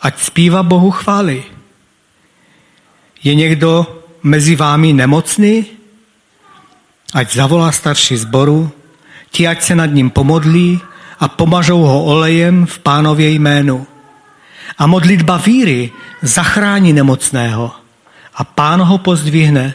[0.00, 1.44] Ať zpívá Bohu chvály.
[3.24, 5.66] Je někdo mezi vámi nemocný?
[7.14, 8.72] Ať zavolá starší zboru,
[9.30, 10.80] Ti, ať se nad ním pomodlí
[11.20, 13.86] a pomažou ho olejem v pánově jménu.
[14.78, 17.72] A modlitba víry zachrání nemocného
[18.34, 19.74] a pán ho pozdvihne.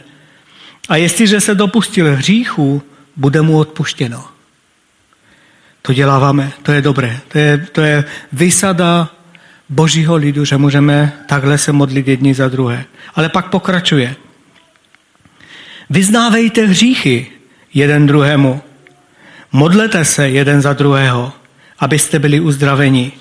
[0.88, 2.82] A jestliže se dopustil hříchu,
[3.16, 4.33] bude mu odpuštěno.
[5.86, 7.20] To děláváme, to je dobré.
[7.28, 9.08] To je, to je vysada
[9.68, 12.84] božího lidu, že můžeme takhle se modlit jedni za druhé.
[13.14, 14.16] Ale pak pokračuje.
[15.90, 17.26] Vyznávejte hříchy
[17.74, 18.62] jeden druhému.
[19.52, 21.32] Modlete se jeden za druhého,
[21.78, 23.12] abyste byli uzdraveni.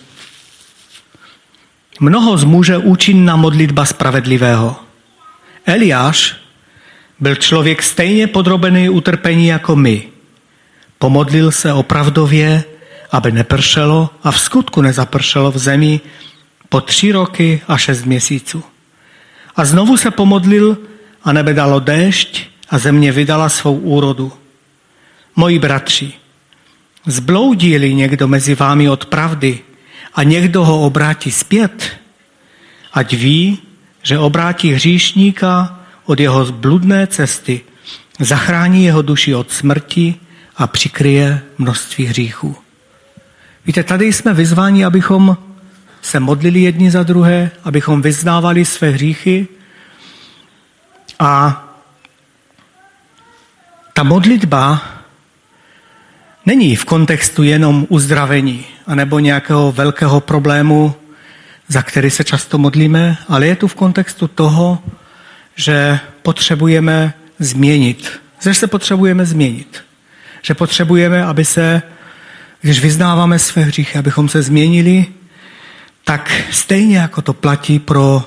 [2.00, 4.80] Mnoho zmůže účinná modlitba spravedlivého.
[5.66, 6.36] Eliáš
[7.20, 10.13] byl člověk stejně podrobený utrpení jako my.
[11.04, 12.64] Pomodlil se opravdově,
[13.12, 16.02] aby nepršelo a v skutku nezapršelo v zemi
[16.70, 18.64] po tři roky a šest měsíců.
[19.56, 20.78] A znovu se pomodlil
[21.24, 24.32] a nebe dalo déšť a země vydala svou úrodu.
[25.36, 26.14] Moji bratři,
[27.06, 29.60] zbloudí někdo mezi vámi od pravdy
[30.16, 32.00] a někdo ho obrátí zpět,
[32.94, 33.60] ať ví,
[34.04, 37.62] že obrátí hříšníka od jeho bludné cesty,
[38.20, 40.23] zachrání jeho duši od smrti
[40.58, 42.56] a přikryje množství hříchů.
[43.66, 45.38] Víte, tady jsme vyzváni, abychom
[46.02, 49.48] se modlili jedni za druhé, abychom vyznávali své hříchy
[51.20, 51.64] a
[53.94, 54.82] ta modlitba
[56.46, 60.96] není v kontextu jenom uzdravení anebo nějakého velkého problému,
[61.68, 64.84] za který se často modlíme, ale je tu v kontextu toho,
[65.56, 68.22] že potřebujeme změnit.
[68.44, 69.84] Že se potřebujeme změnit.
[70.46, 71.82] Že potřebujeme, aby se,
[72.62, 75.06] když vyznáváme své hříchy, abychom se změnili,
[76.04, 78.24] tak stejně jako to platí pro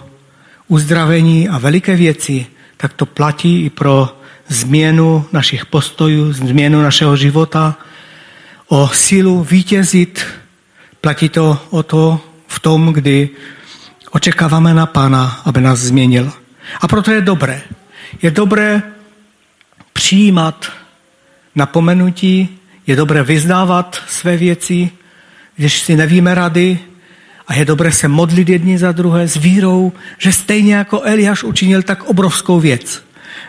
[0.68, 7.78] uzdravení a veliké věci, tak to platí i pro změnu našich postojů, změnu našeho života,
[8.68, 10.24] o sílu vítězit.
[11.00, 13.28] Platí to o to v tom, kdy
[14.10, 16.32] očekáváme na Pána, aby nás změnil.
[16.80, 17.62] A proto je dobré.
[18.22, 18.82] Je dobré
[19.92, 20.72] přijímat
[21.56, 24.90] napomenutí, je dobré vyznávat své věci,
[25.56, 26.78] když si nevíme rady,
[27.48, 31.82] a je dobré se modlit jedni za druhé s vírou, že stejně jako Eliáš učinil
[31.82, 33.04] tak obrovskou věc,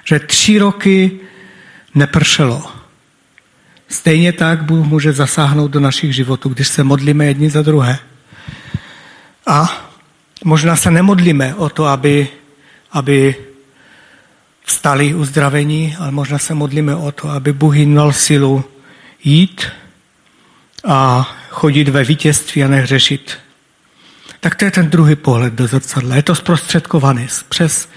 [0.06, 1.12] že tři roky
[1.96, 2.72] nepršelo.
[3.89, 8.00] Stejně tak Bůh může zasáhnout do našich životů, když se modlíme jedni za druhé.
[9.46, 9.88] A
[10.43, 12.28] možná se nemodlíme o to, aby,
[12.91, 13.36] aby
[14.68, 18.66] vstali uzdravení, ale možná se modlíme o to, aby Bůh jim dal silu
[19.24, 19.68] jít
[20.86, 23.38] a chodit ve vítězství a nehřešit.
[24.40, 26.16] Tak to je ten druhý pohled do zrcadla.
[26.16, 27.90] Je to zprostředkovaný přes,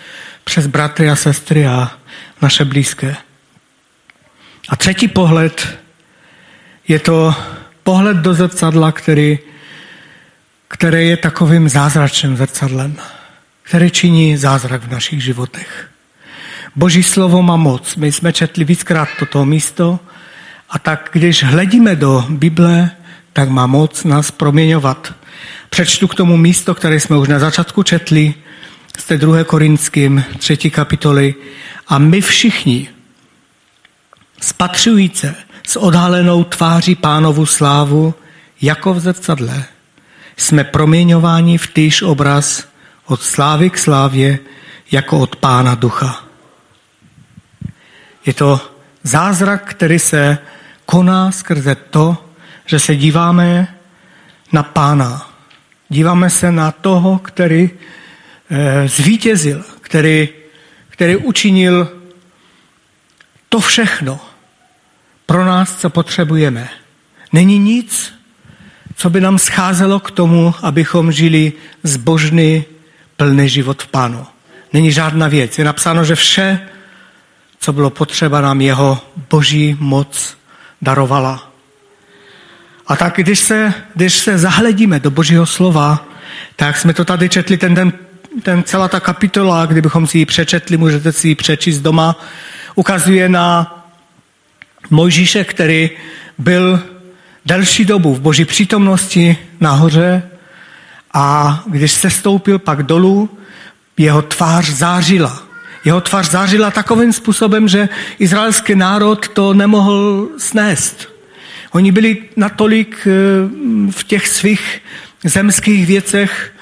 [0.45, 1.91] přes bratry a sestry a
[2.43, 3.17] naše blízké.
[4.69, 5.79] A třetí pohled
[6.89, 7.35] je to
[7.83, 9.39] pohled do zrcadla, který,
[10.69, 12.97] který je takovým zázračným zrcadlem,
[13.63, 15.90] který činí zázrak v našich životech.
[16.77, 17.97] Boží slovo má moc.
[17.97, 19.99] My jsme četli víckrát toto místo
[20.71, 22.91] a tak, když hledíme do Bible,
[23.33, 25.15] tak má moc nás proměňovat.
[25.71, 28.35] Přečtu k tomu místo, které jsme už na začátku četli,
[28.99, 31.35] z té druhé korinským, třetí kapitoly.
[31.89, 32.89] A my všichni,
[34.41, 35.35] spatřujíce
[35.67, 38.15] s odhalenou tváří pánovu slávu,
[38.63, 39.65] jako v zrcadle,
[40.37, 42.65] jsme proměňováni v týž obraz
[43.07, 44.39] od slávy k slávě,
[44.93, 46.30] jako od pána ducha.
[48.27, 48.61] Je to
[49.03, 50.39] zázrak, který se
[50.87, 52.31] koná skrze to,
[52.67, 53.75] že se díváme
[54.53, 55.31] na pána,
[55.93, 57.71] Díváme se na toho, který
[58.51, 60.29] eh, zvítězil, který,
[60.89, 61.89] který učinil
[63.49, 64.21] to všechno
[65.27, 66.69] pro nás, co potřebujeme.
[67.33, 68.15] Není nic,
[68.97, 71.53] co by nám scházelo k tomu, abychom žili
[71.83, 72.65] zbožný,
[73.17, 74.27] plný život v Pánu.
[74.73, 75.59] Není žádná věc.
[75.59, 76.69] Je napsáno, že vše,
[77.61, 80.37] co bylo potřeba, nám jeho boží moc
[80.83, 81.53] darovala.
[82.87, 86.07] A tak když se, když se zahledíme do Božího slova,
[86.57, 87.93] tak jsme to tady četli, ten, ten,
[88.43, 92.17] ten celá ta kapitola, kdybychom si ji přečetli, můžete si ji přečíst doma,
[92.75, 93.77] ukazuje na
[94.91, 95.91] Mojžíše, který
[96.39, 96.81] byl
[97.47, 100.23] delší dobu v boží přítomnosti nahoře
[101.13, 103.31] a když se stoupil pak dolů,
[103.97, 105.50] jeho tvář zářila.
[105.85, 111.09] Jeho tvář zářila takovým způsobem, že izraelský národ to nemohl snést.
[111.71, 113.11] Oni byli natolik eh,
[113.91, 114.83] v těch svých
[115.25, 116.53] zemských věcech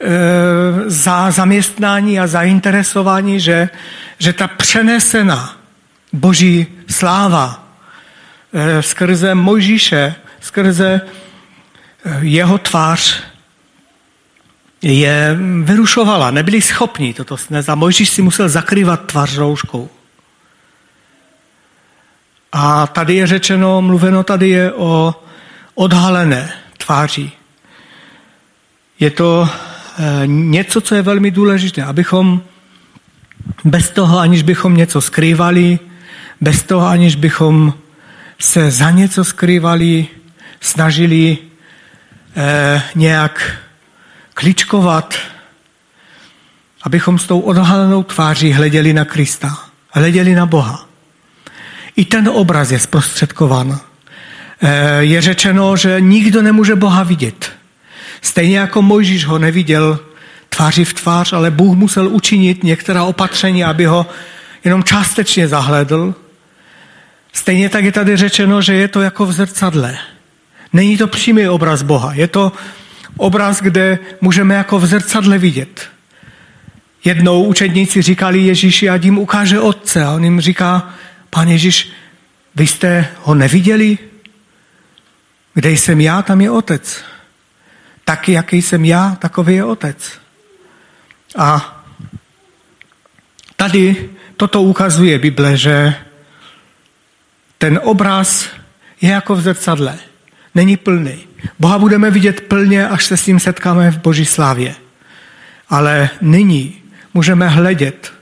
[0.00, 0.06] eh,
[0.86, 3.68] za zaměstnání a zainteresování, že,
[4.18, 5.56] že ta přenesená
[6.12, 7.68] boží sláva
[8.52, 11.00] eh, skrze Mojžíše, skrze
[12.04, 13.22] eh, jeho tvář
[14.82, 16.30] je vyrušovala.
[16.30, 19.88] Nebyli schopni toto snést a Mojžíš si musel zakrývat tvář rouškou.
[22.52, 25.14] A tady je řečeno, mluveno tady je o
[25.74, 27.30] odhalené tváři.
[29.00, 29.48] Je to
[30.26, 32.42] něco, co je velmi důležité, abychom
[33.64, 35.78] bez toho, aniž bychom něco skrývali,
[36.40, 37.74] bez toho, aniž bychom
[38.38, 40.06] se za něco skrývali,
[40.60, 41.38] snažili
[42.36, 43.56] eh, nějak
[44.36, 45.14] kličkovat,
[46.82, 49.58] abychom s tou odhalenou tváří hleděli na Krista,
[49.90, 50.86] hleděli na Boha.
[51.96, 53.80] I ten obraz je zprostředkován.
[54.60, 57.52] Eh, je řečeno, že nikdo nemůže Boha vidět.
[58.22, 59.98] Stejně jako Mojžíš ho neviděl
[60.48, 64.06] tváří v tvář, ale Bůh musel učinit některá opatření, aby ho
[64.64, 66.14] jenom částečně zahledl.
[67.32, 69.98] Stejně tak je tady řečeno, že je to jako v zrcadle.
[70.72, 72.52] Není to přímý obraz Boha, je to
[73.16, 75.88] obraz, kde můžeme jako v zrcadle vidět.
[77.04, 80.04] Jednou učedníci říkali Ježíši, ať jim ukáže Otce.
[80.04, 80.94] A on jim říká,
[81.30, 81.92] pán Ježíš,
[82.54, 83.98] vy jste ho neviděli?
[85.54, 87.04] Kde jsem já, tam je Otec.
[88.04, 90.12] Taky, jaký jsem já, takový je Otec.
[91.36, 91.76] A
[93.56, 95.94] tady toto ukazuje Bible, že
[97.58, 98.48] ten obraz
[99.00, 99.98] je jako v zrcadle.
[100.54, 101.26] Není plný.
[101.58, 104.74] Boha budeme vidět plně, až se s ním setkáme v Boží slávě.
[105.68, 106.74] Ale nyní
[107.14, 108.12] můžeme hledět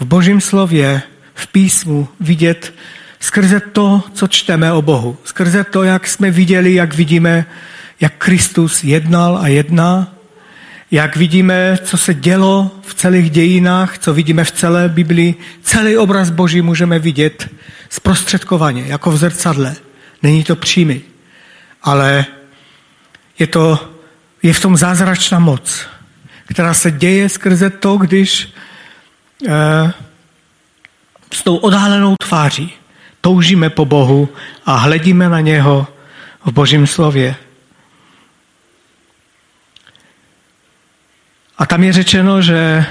[0.00, 1.02] v Božím slově,
[1.34, 2.74] v písmu, vidět
[3.20, 5.16] skrze to, co čteme o Bohu.
[5.24, 7.46] Skrze to, jak jsme viděli, jak vidíme,
[8.00, 10.14] jak Kristus jednal a jedná,
[10.90, 16.30] jak vidíme, co se dělo v celých dějinách, co vidíme v celé Biblii, celý obraz
[16.30, 17.48] Boží můžeme vidět
[17.90, 19.76] zprostředkovaně, jako v zrcadle.
[20.22, 21.00] Není to přímý,
[21.82, 22.24] ale
[23.38, 23.92] je, to,
[24.42, 25.86] je v tom zázračná moc,
[26.46, 28.52] která se děje skrze to, když
[29.48, 29.92] eh,
[31.32, 32.72] s tou odhalenou tváří
[33.26, 34.28] toužíme po Bohu
[34.66, 35.86] a hledíme na něho
[36.44, 37.36] v Božím slově.
[41.58, 42.86] A tam je řečeno, že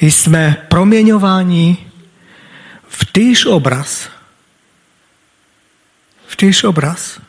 [0.00, 1.76] jsme proměňováni
[2.88, 4.10] v týž obraz.
[6.26, 7.20] V týž obraz.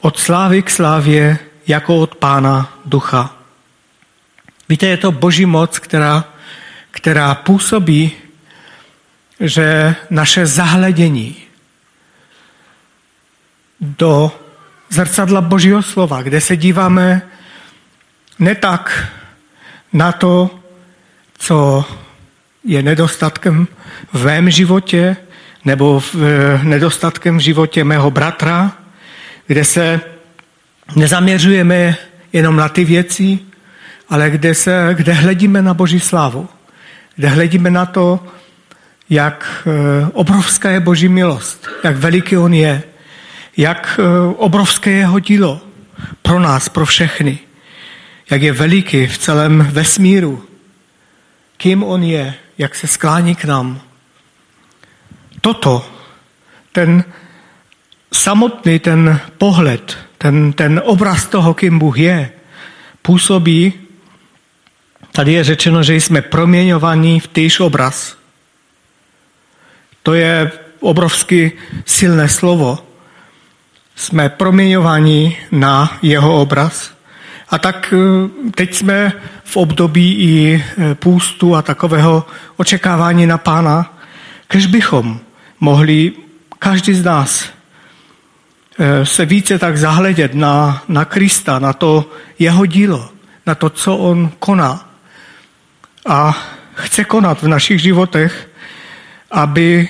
[0.00, 3.36] Od slávy k slávě, jako od Pána Ducha.
[4.68, 6.24] Víte, je to boží moc, která,
[6.90, 8.12] která působí,
[9.40, 11.36] že naše zahledění
[13.80, 14.32] do
[14.90, 17.22] zrcadla Božího slova, kde se díváme
[18.38, 19.08] ne tak
[19.92, 20.58] na to,
[21.38, 21.84] co
[22.64, 23.68] je nedostatkem
[24.12, 25.16] v mém životě
[25.64, 28.72] nebo v, eh, nedostatkem v životě mého bratra,
[29.48, 30.00] kde se
[30.96, 31.96] nezaměřujeme
[32.32, 33.38] jenom na ty věci,
[34.08, 36.48] ale kde, se, kde hledíme na Boží slávu,
[37.16, 38.26] kde hledíme na to,
[39.10, 42.82] jak eh, obrovská je Boží milost, jak veliký On je,
[43.56, 45.60] jak eh, obrovské je jeho dílo
[46.22, 47.38] pro nás, pro všechny.
[48.30, 50.44] Jak je veliký v celém vesmíru,
[51.56, 53.80] kým on je, jak se sklání k nám.
[55.40, 55.90] Toto,
[56.72, 57.04] ten
[58.12, 62.30] samotný ten pohled, ten, ten obraz toho, kým Bůh je,
[63.02, 63.72] působí,
[65.12, 68.16] tady je řečeno, že jsme proměňovaní v týž obraz.
[70.02, 71.52] To je obrovsky
[71.84, 72.78] silné slovo.
[73.96, 76.92] Jsme proměňovaní na jeho obraz.
[77.50, 79.12] A tak eh, teď jsme
[79.44, 83.98] v období i eh, půstu a takového očekávání na pána,
[84.48, 85.20] kež bychom
[85.60, 86.12] mohli
[86.58, 87.57] každý z nás
[89.04, 93.10] se více tak zahledět na, na Krista, na to jeho dílo,
[93.46, 94.90] na to, co on koná.
[96.06, 98.48] A chce konat v našich životech,
[99.30, 99.88] aby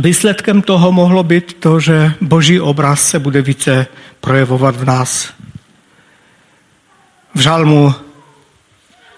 [0.00, 3.86] výsledkem toho mohlo být to, že boží obraz se bude více
[4.20, 5.32] projevovat v nás.
[7.34, 7.94] V žalmu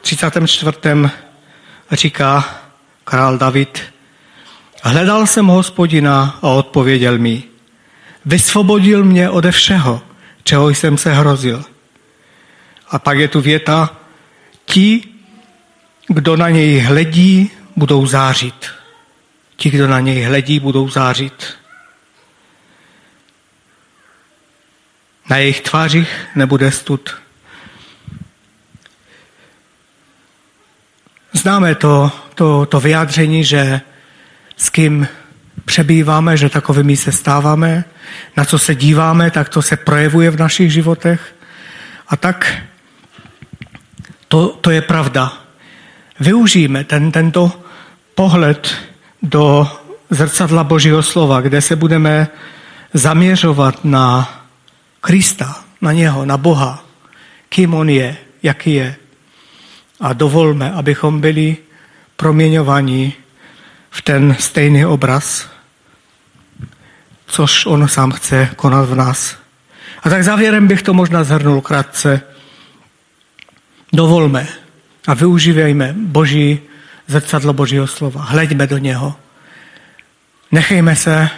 [0.01, 0.79] 34.
[1.93, 2.45] říká
[3.05, 3.83] král David,
[4.83, 7.54] hledal jsem hospodina a odpověděl mi,
[8.27, 10.03] vysvobodil mě ode všeho,
[10.45, 11.65] čeho jsem se hrozil.
[12.91, 13.97] A pak je tu věta,
[14.65, 15.03] ti,
[16.09, 18.71] kdo na něj hledí, budou zářit.
[19.57, 21.57] Ti, kdo na něj hledí, budou zářit.
[25.31, 27.17] Na jejich tvářích nebude stud.
[31.33, 33.81] Známe to, to, to vyjádření, že
[34.57, 35.09] s kým
[35.65, 37.85] přebýváme, že takovými se stáváme,
[38.37, 41.35] na co se díváme, tak to se projevuje v našich životech.
[42.09, 42.63] A tak
[44.29, 45.33] to, to je pravda.
[46.21, 47.53] Využijeme ten, tento
[48.15, 48.75] pohled
[49.23, 49.69] do
[50.11, 52.29] zrcadla Božího slova, kde se budeme
[52.95, 54.31] zaměřovat na
[55.01, 56.85] Krista, na něho, na Boha,
[57.49, 58.97] kým on je, jaký je.
[60.01, 61.57] A dovolme, abychom byli
[62.17, 63.13] proměňovaní
[63.91, 65.54] v ten stejný obraz,
[67.27, 69.37] což on sám chce konat v nás.
[70.03, 72.21] A tak závěrem bych to možná zhrnul krátce.
[73.93, 74.49] Dovolme
[75.07, 76.61] a využívejme Boží
[77.07, 78.23] zrcadlo Božího slova.
[78.23, 79.15] Hleďme do něho.
[80.53, 81.29] Nechejme se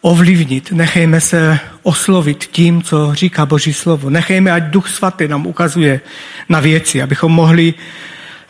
[0.00, 4.10] ovlivnit, nechejme se oslovit tím, co říká Boží slovo.
[4.10, 6.00] Nechejme, ať Duch Svatý nám ukazuje
[6.48, 7.74] na věci, abychom mohli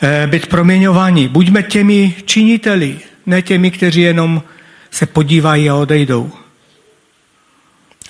[0.03, 1.29] eh, být proměňováni.
[1.29, 4.43] Buďme těmi činiteli, ne těmi, kteří jenom
[4.91, 6.31] se podívají a odejdou.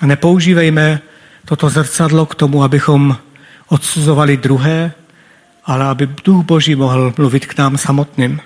[0.00, 1.00] A nepoužívejme
[1.44, 3.16] toto zrcadlo k tomu, abychom
[3.68, 4.92] odsuzovali druhé,
[5.64, 8.40] ale aby Duch Boží mohl mluvit k nám samotným.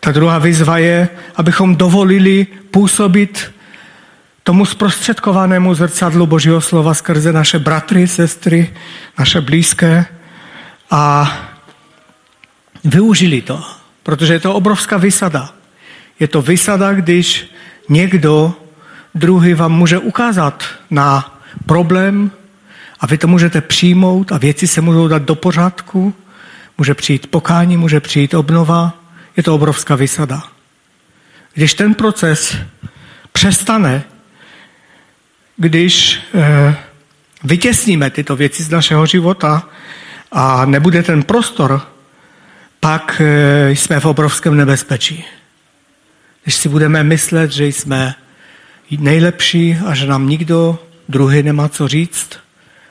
[0.00, 3.52] Ta druhá výzva je, abychom dovolili působit
[4.42, 8.74] tomu zprostředkovanému zrcadlu Božího slova skrze naše bratry, sestry,
[9.18, 10.06] naše blízké
[10.90, 11.32] a
[12.84, 13.64] využili to,
[14.02, 15.59] protože je to obrovská vysada.
[16.20, 17.50] Je to vysada, když
[17.88, 18.54] někdo
[19.14, 22.30] druhý vám může ukázat na problém
[23.00, 26.14] a vy to můžete přijmout a věci se můžou dát do pořádku,
[26.78, 28.98] může přijít pokání, může přijít obnova,
[29.36, 30.42] je to obrovská vysada.
[31.54, 32.56] Když ten proces
[33.32, 34.02] přestane,
[35.56, 36.76] když eh,
[37.44, 39.68] vytěsníme tyto věci z našeho života
[40.32, 41.82] a nebude ten prostor,
[42.80, 45.24] pak eh, jsme v obrovském nebezpečí.
[46.42, 48.14] Když si budeme myslet, že jsme
[48.98, 50.78] nejlepší a že nám nikdo
[51.08, 52.30] druhý nemá co říct,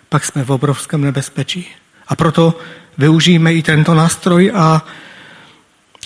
[0.09, 1.67] pak jsme v obrovském nebezpečí.
[2.07, 2.57] A proto
[2.97, 4.85] využijeme i tento nástroj a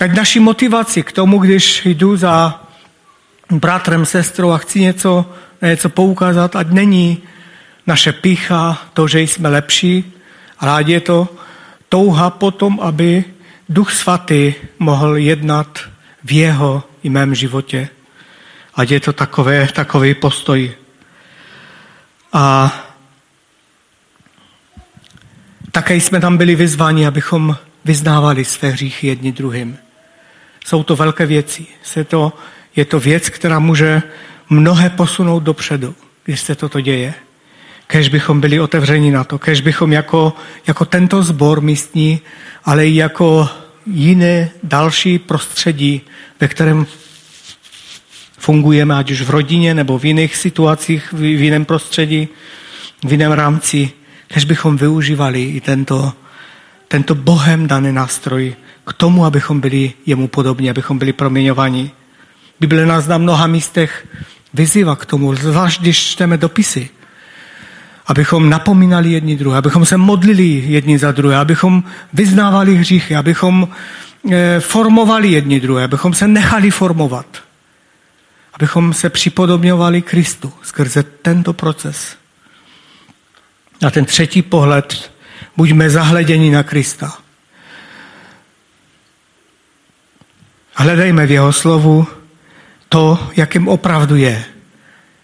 [0.01, 2.63] ať naší motivaci k tomu, když jdu za
[3.51, 5.25] bratrem, sestrou a chci něco,
[5.61, 7.21] něco poukázat, ať není
[7.87, 10.13] naše pícha, to, že jsme lepší,
[10.59, 11.27] ale ať je to
[11.89, 13.23] touha potom, aby
[13.69, 15.79] Duch Svatý mohl jednat
[16.23, 17.89] v jeho i mém životě.
[18.75, 20.71] Ať je to takové, takový postoj.
[22.33, 22.73] A
[25.71, 29.77] také jsme tam byli vyzváni, abychom vyznávali své hříchy jedni druhým.
[30.65, 31.65] Jsou to velké věci.
[31.95, 32.33] Je to,
[32.75, 34.01] je to věc, která může
[34.49, 37.13] mnohé posunout dopředu, když se toto děje.
[37.87, 40.33] Kež bychom byli otevřeni na to, kež bychom jako,
[40.67, 42.21] jako tento sbor místní,
[42.65, 43.49] ale i jako
[43.86, 46.01] jiné další prostředí,
[46.39, 46.86] ve kterém
[48.38, 52.27] fungujeme, ať už v rodině nebo v jiných situacích, v jiném prostředí,
[53.03, 53.91] v jiném rámci,
[54.27, 56.13] kež bychom využívali i tento,
[56.88, 58.55] tento Bohem daný nástroj
[58.88, 61.91] k tomu, abychom byli jemu podobní, abychom byli proměňováni.
[62.59, 64.07] Bible nás na mnoha místech
[64.53, 66.89] vyzývá k tomu, zvlášť když čteme dopisy,
[68.05, 71.83] abychom napomínali jedni druhé, abychom se modlili jedni za druhé, abychom
[72.13, 73.67] vyznávali hříchy, abychom
[74.31, 77.43] eh, formovali jedni druhé, abychom se nechali formovat,
[78.53, 82.17] abychom se připodobňovali Kristu skrze tento proces.
[83.87, 85.11] A ten třetí pohled,
[85.57, 87.17] buďme zahleděni na Krista.
[90.75, 92.07] Hledejme v jeho slovu
[92.89, 94.45] to, jakým opravdu je,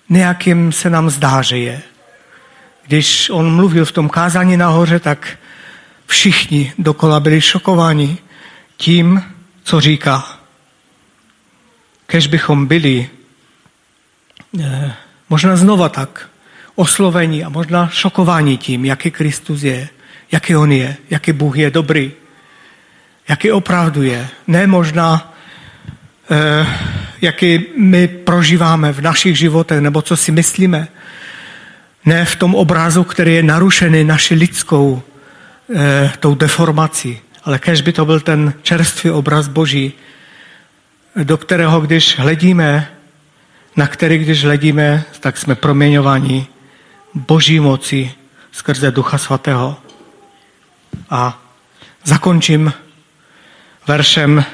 [0.09, 1.81] nejakým se nám zdá, že je.
[2.89, 5.37] Když on mluvil v tom kázání nahoře, tak
[6.07, 8.17] všichni dokola byli šokováni
[8.77, 9.23] tím,
[9.63, 10.39] co říká.
[12.05, 13.09] Kež bychom byli
[14.59, 14.93] eh,
[15.29, 16.29] možná znova tak
[16.75, 19.89] oslovení a možná šokováni tím, jaký Kristus je,
[20.31, 22.11] jaký on je, jaký Bůh je dobrý,
[23.27, 24.27] jaký opravdu je.
[24.47, 25.33] Ne možná,
[26.31, 26.67] eh,
[27.21, 30.87] jaký my prožíváme v našich životech, nebo co si myslíme,
[32.05, 35.01] ne v tom obrazu, který je narušený naši lidskou
[35.75, 39.93] eh, tou deformací, ale kež by to byl ten čerstvý obraz Boží,
[41.23, 42.91] do kterého, když hledíme,
[43.75, 46.47] na který, když hledíme, tak jsme proměňováni
[47.13, 48.11] Boží moci
[48.51, 49.77] skrze Ducha Svatého.
[51.09, 51.41] A
[52.03, 52.73] zakončím
[53.87, 54.45] veršem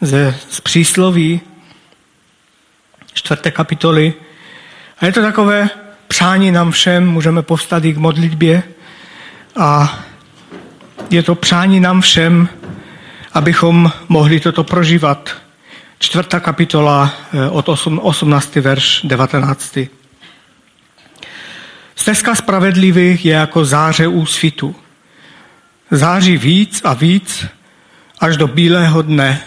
[0.00, 1.40] ze, z přísloví
[3.12, 4.14] čtvrté kapitoly.
[4.98, 5.70] A je to takové
[6.14, 8.62] přání nám všem, můžeme povstat i k modlitbě
[9.56, 9.98] a
[11.10, 12.48] je to přání nám všem,
[13.32, 15.30] abychom mohli toto prožívat.
[15.98, 18.54] čtvrtá kapitola eh, od 18.
[18.54, 19.78] verš 19.
[21.96, 24.76] Stezka spravedlivých je jako záře úsvitu.
[25.90, 27.46] Září víc a víc
[28.18, 29.42] až do bílého dne.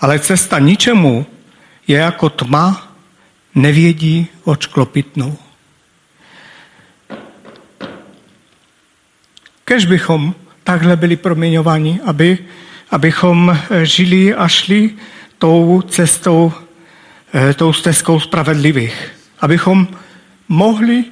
[0.00, 1.26] Ale cesta ničemu
[1.86, 2.92] je jako tma,
[3.54, 5.45] nevědí, oč klopitnou.
[9.68, 12.38] Kež bychom takhle byli proměňováni, aby,
[12.90, 14.90] abychom žili a šli
[15.38, 16.52] tou cestou,
[17.34, 19.12] eh, tou stezkou spravedlivých.
[19.40, 19.88] Abychom
[20.48, 21.04] mohli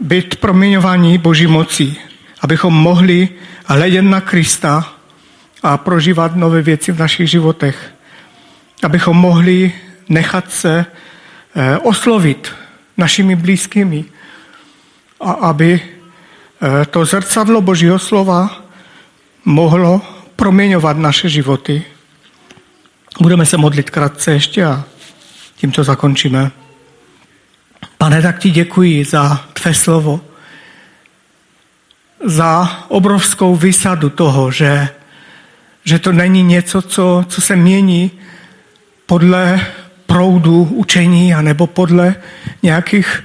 [0.00, 1.96] být proměňováni Boží mocí.
[2.40, 3.28] Abychom mohli
[3.64, 4.92] hledět na Krista
[5.62, 7.94] a prožívat nové věci v našich životech.
[8.82, 9.72] Abychom mohli
[10.08, 10.86] nechat se
[11.56, 12.52] eh, oslovit
[12.96, 14.04] našimi blízkými
[15.20, 15.93] a aby eh,
[16.90, 18.64] to zrcadlo Božího slova
[19.44, 20.02] mohlo
[20.36, 21.82] proměňovat naše životy.
[23.20, 24.84] Budeme se modlit krátce ještě a
[25.56, 26.50] tímto zakončíme.
[27.98, 30.20] Pane, tak ti děkuji za tvé slovo,
[32.24, 34.88] za obrovskou vysadu toho, že,
[35.84, 38.10] že to není něco, co, co se mění
[39.06, 39.60] podle
[40.06, 42.14] proudu učení, anebo podle
[42.62, 43.24] nějakých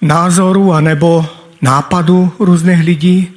[0.00, 3.30] názorů, anebo nápadů různých lidí,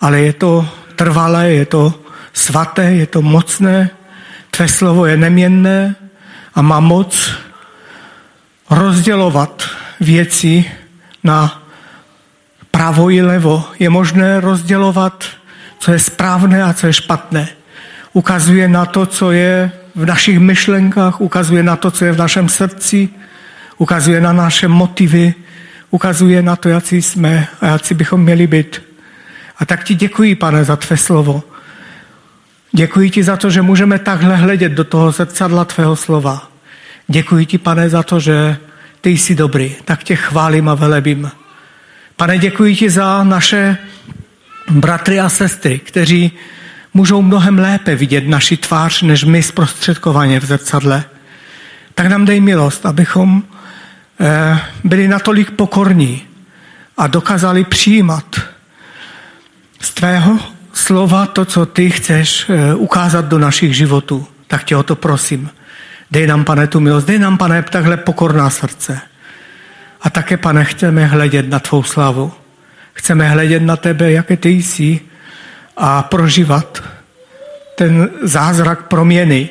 [0.00, 1.94] ale je to trvalé, je to
[2.32, 3.90] svaté, je to mocné,
[4.50, 5.94] tvé slovo je neměnné
[6.54, 7.30] a má moc
[8.70, 9.62] rozdělovat
[10.00, 10.64] věci
[11.24, 11.62] na
[12.70, 13.64] pravo i levo.
[13.78, 15.24] Je možné rozdělovat,
[15.78, 17.48] co je správné a co je špatné.
[18.12, 22.48] Ukazuje na to, co je v našich myšlenkách, ukazuje na to, co je v našem
[22.48, 23.08] srdci,
[23.78, 25.34] ukazuje na naše motivy,
[25.94, 28.82] ukazuje na to, jaký jsme a jaký bychom měli být.
[29.58, 31.42] A tak ti děkuji, pane, za tvé slovo.
[32.72, 36.50] Děkuji ti za to, že můžeme takhle hledět do toho zrcadla tvého slova.
[37.08, 38.56] Děkuji ti, pane, za to, že
[39.00, 39.74] ty jsi dobrý.
[39.84, 41.30] Tak tě chválím a velebím.
[42.16, 43.78] Pane, děkuji ti za naše
[44.70, 46.32] bratry a sestry, kteří
[46.94, 51.04] můžou mnohem lépe vidět naši tvář, než my zprostředkovaně v zrcadle.
[51.94, 53.42] Tak nám dej milost, abychom
[54.84, 56.22] byli natolik pokorní
[56.96, 58.40] a dokázali přijímat
[59.80, 60.38] z tvého
[60.72, 64.26] slova to, co ty chceš eh, ukázat do našich životů.
[64.46, 65.50] Tak tě o to prosím.
[66.10, 69.00] Dej nám, pane, tu milost, dej nám, pane, takhle pokorná srdce.
[70.02, 72.32] A také, pane, chceme hledět na tvou slavu.
[72.92, 75.00] Chceme hledět na tebe, jaké ty jsi
[75.76, 76.82] a prožívat
[77.74, 79.48] ten zázrak proměny,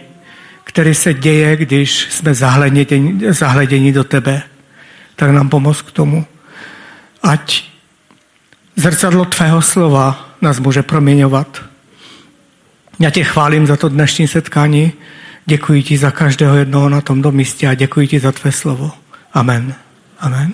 [0.63, 4.41] který se děje, když jsme zahleděni, zahleděni do tebe.
[5.15, 6.25] Tak nám pomoz k tomu.
[7.23, 7.63] Ať
[8.75, 11.61] zrcadlo tvého slova nás může proměňovat.
[12.99, 14.93] Já tě chválím za to dnešní setkání.
[15.45, 18.91] Děkuji ti za každého jednoho na tomto místě a děkuji ti za tvé slovo.
[19.33, 19.75] Amen.
[20.19, 20.53] Amen.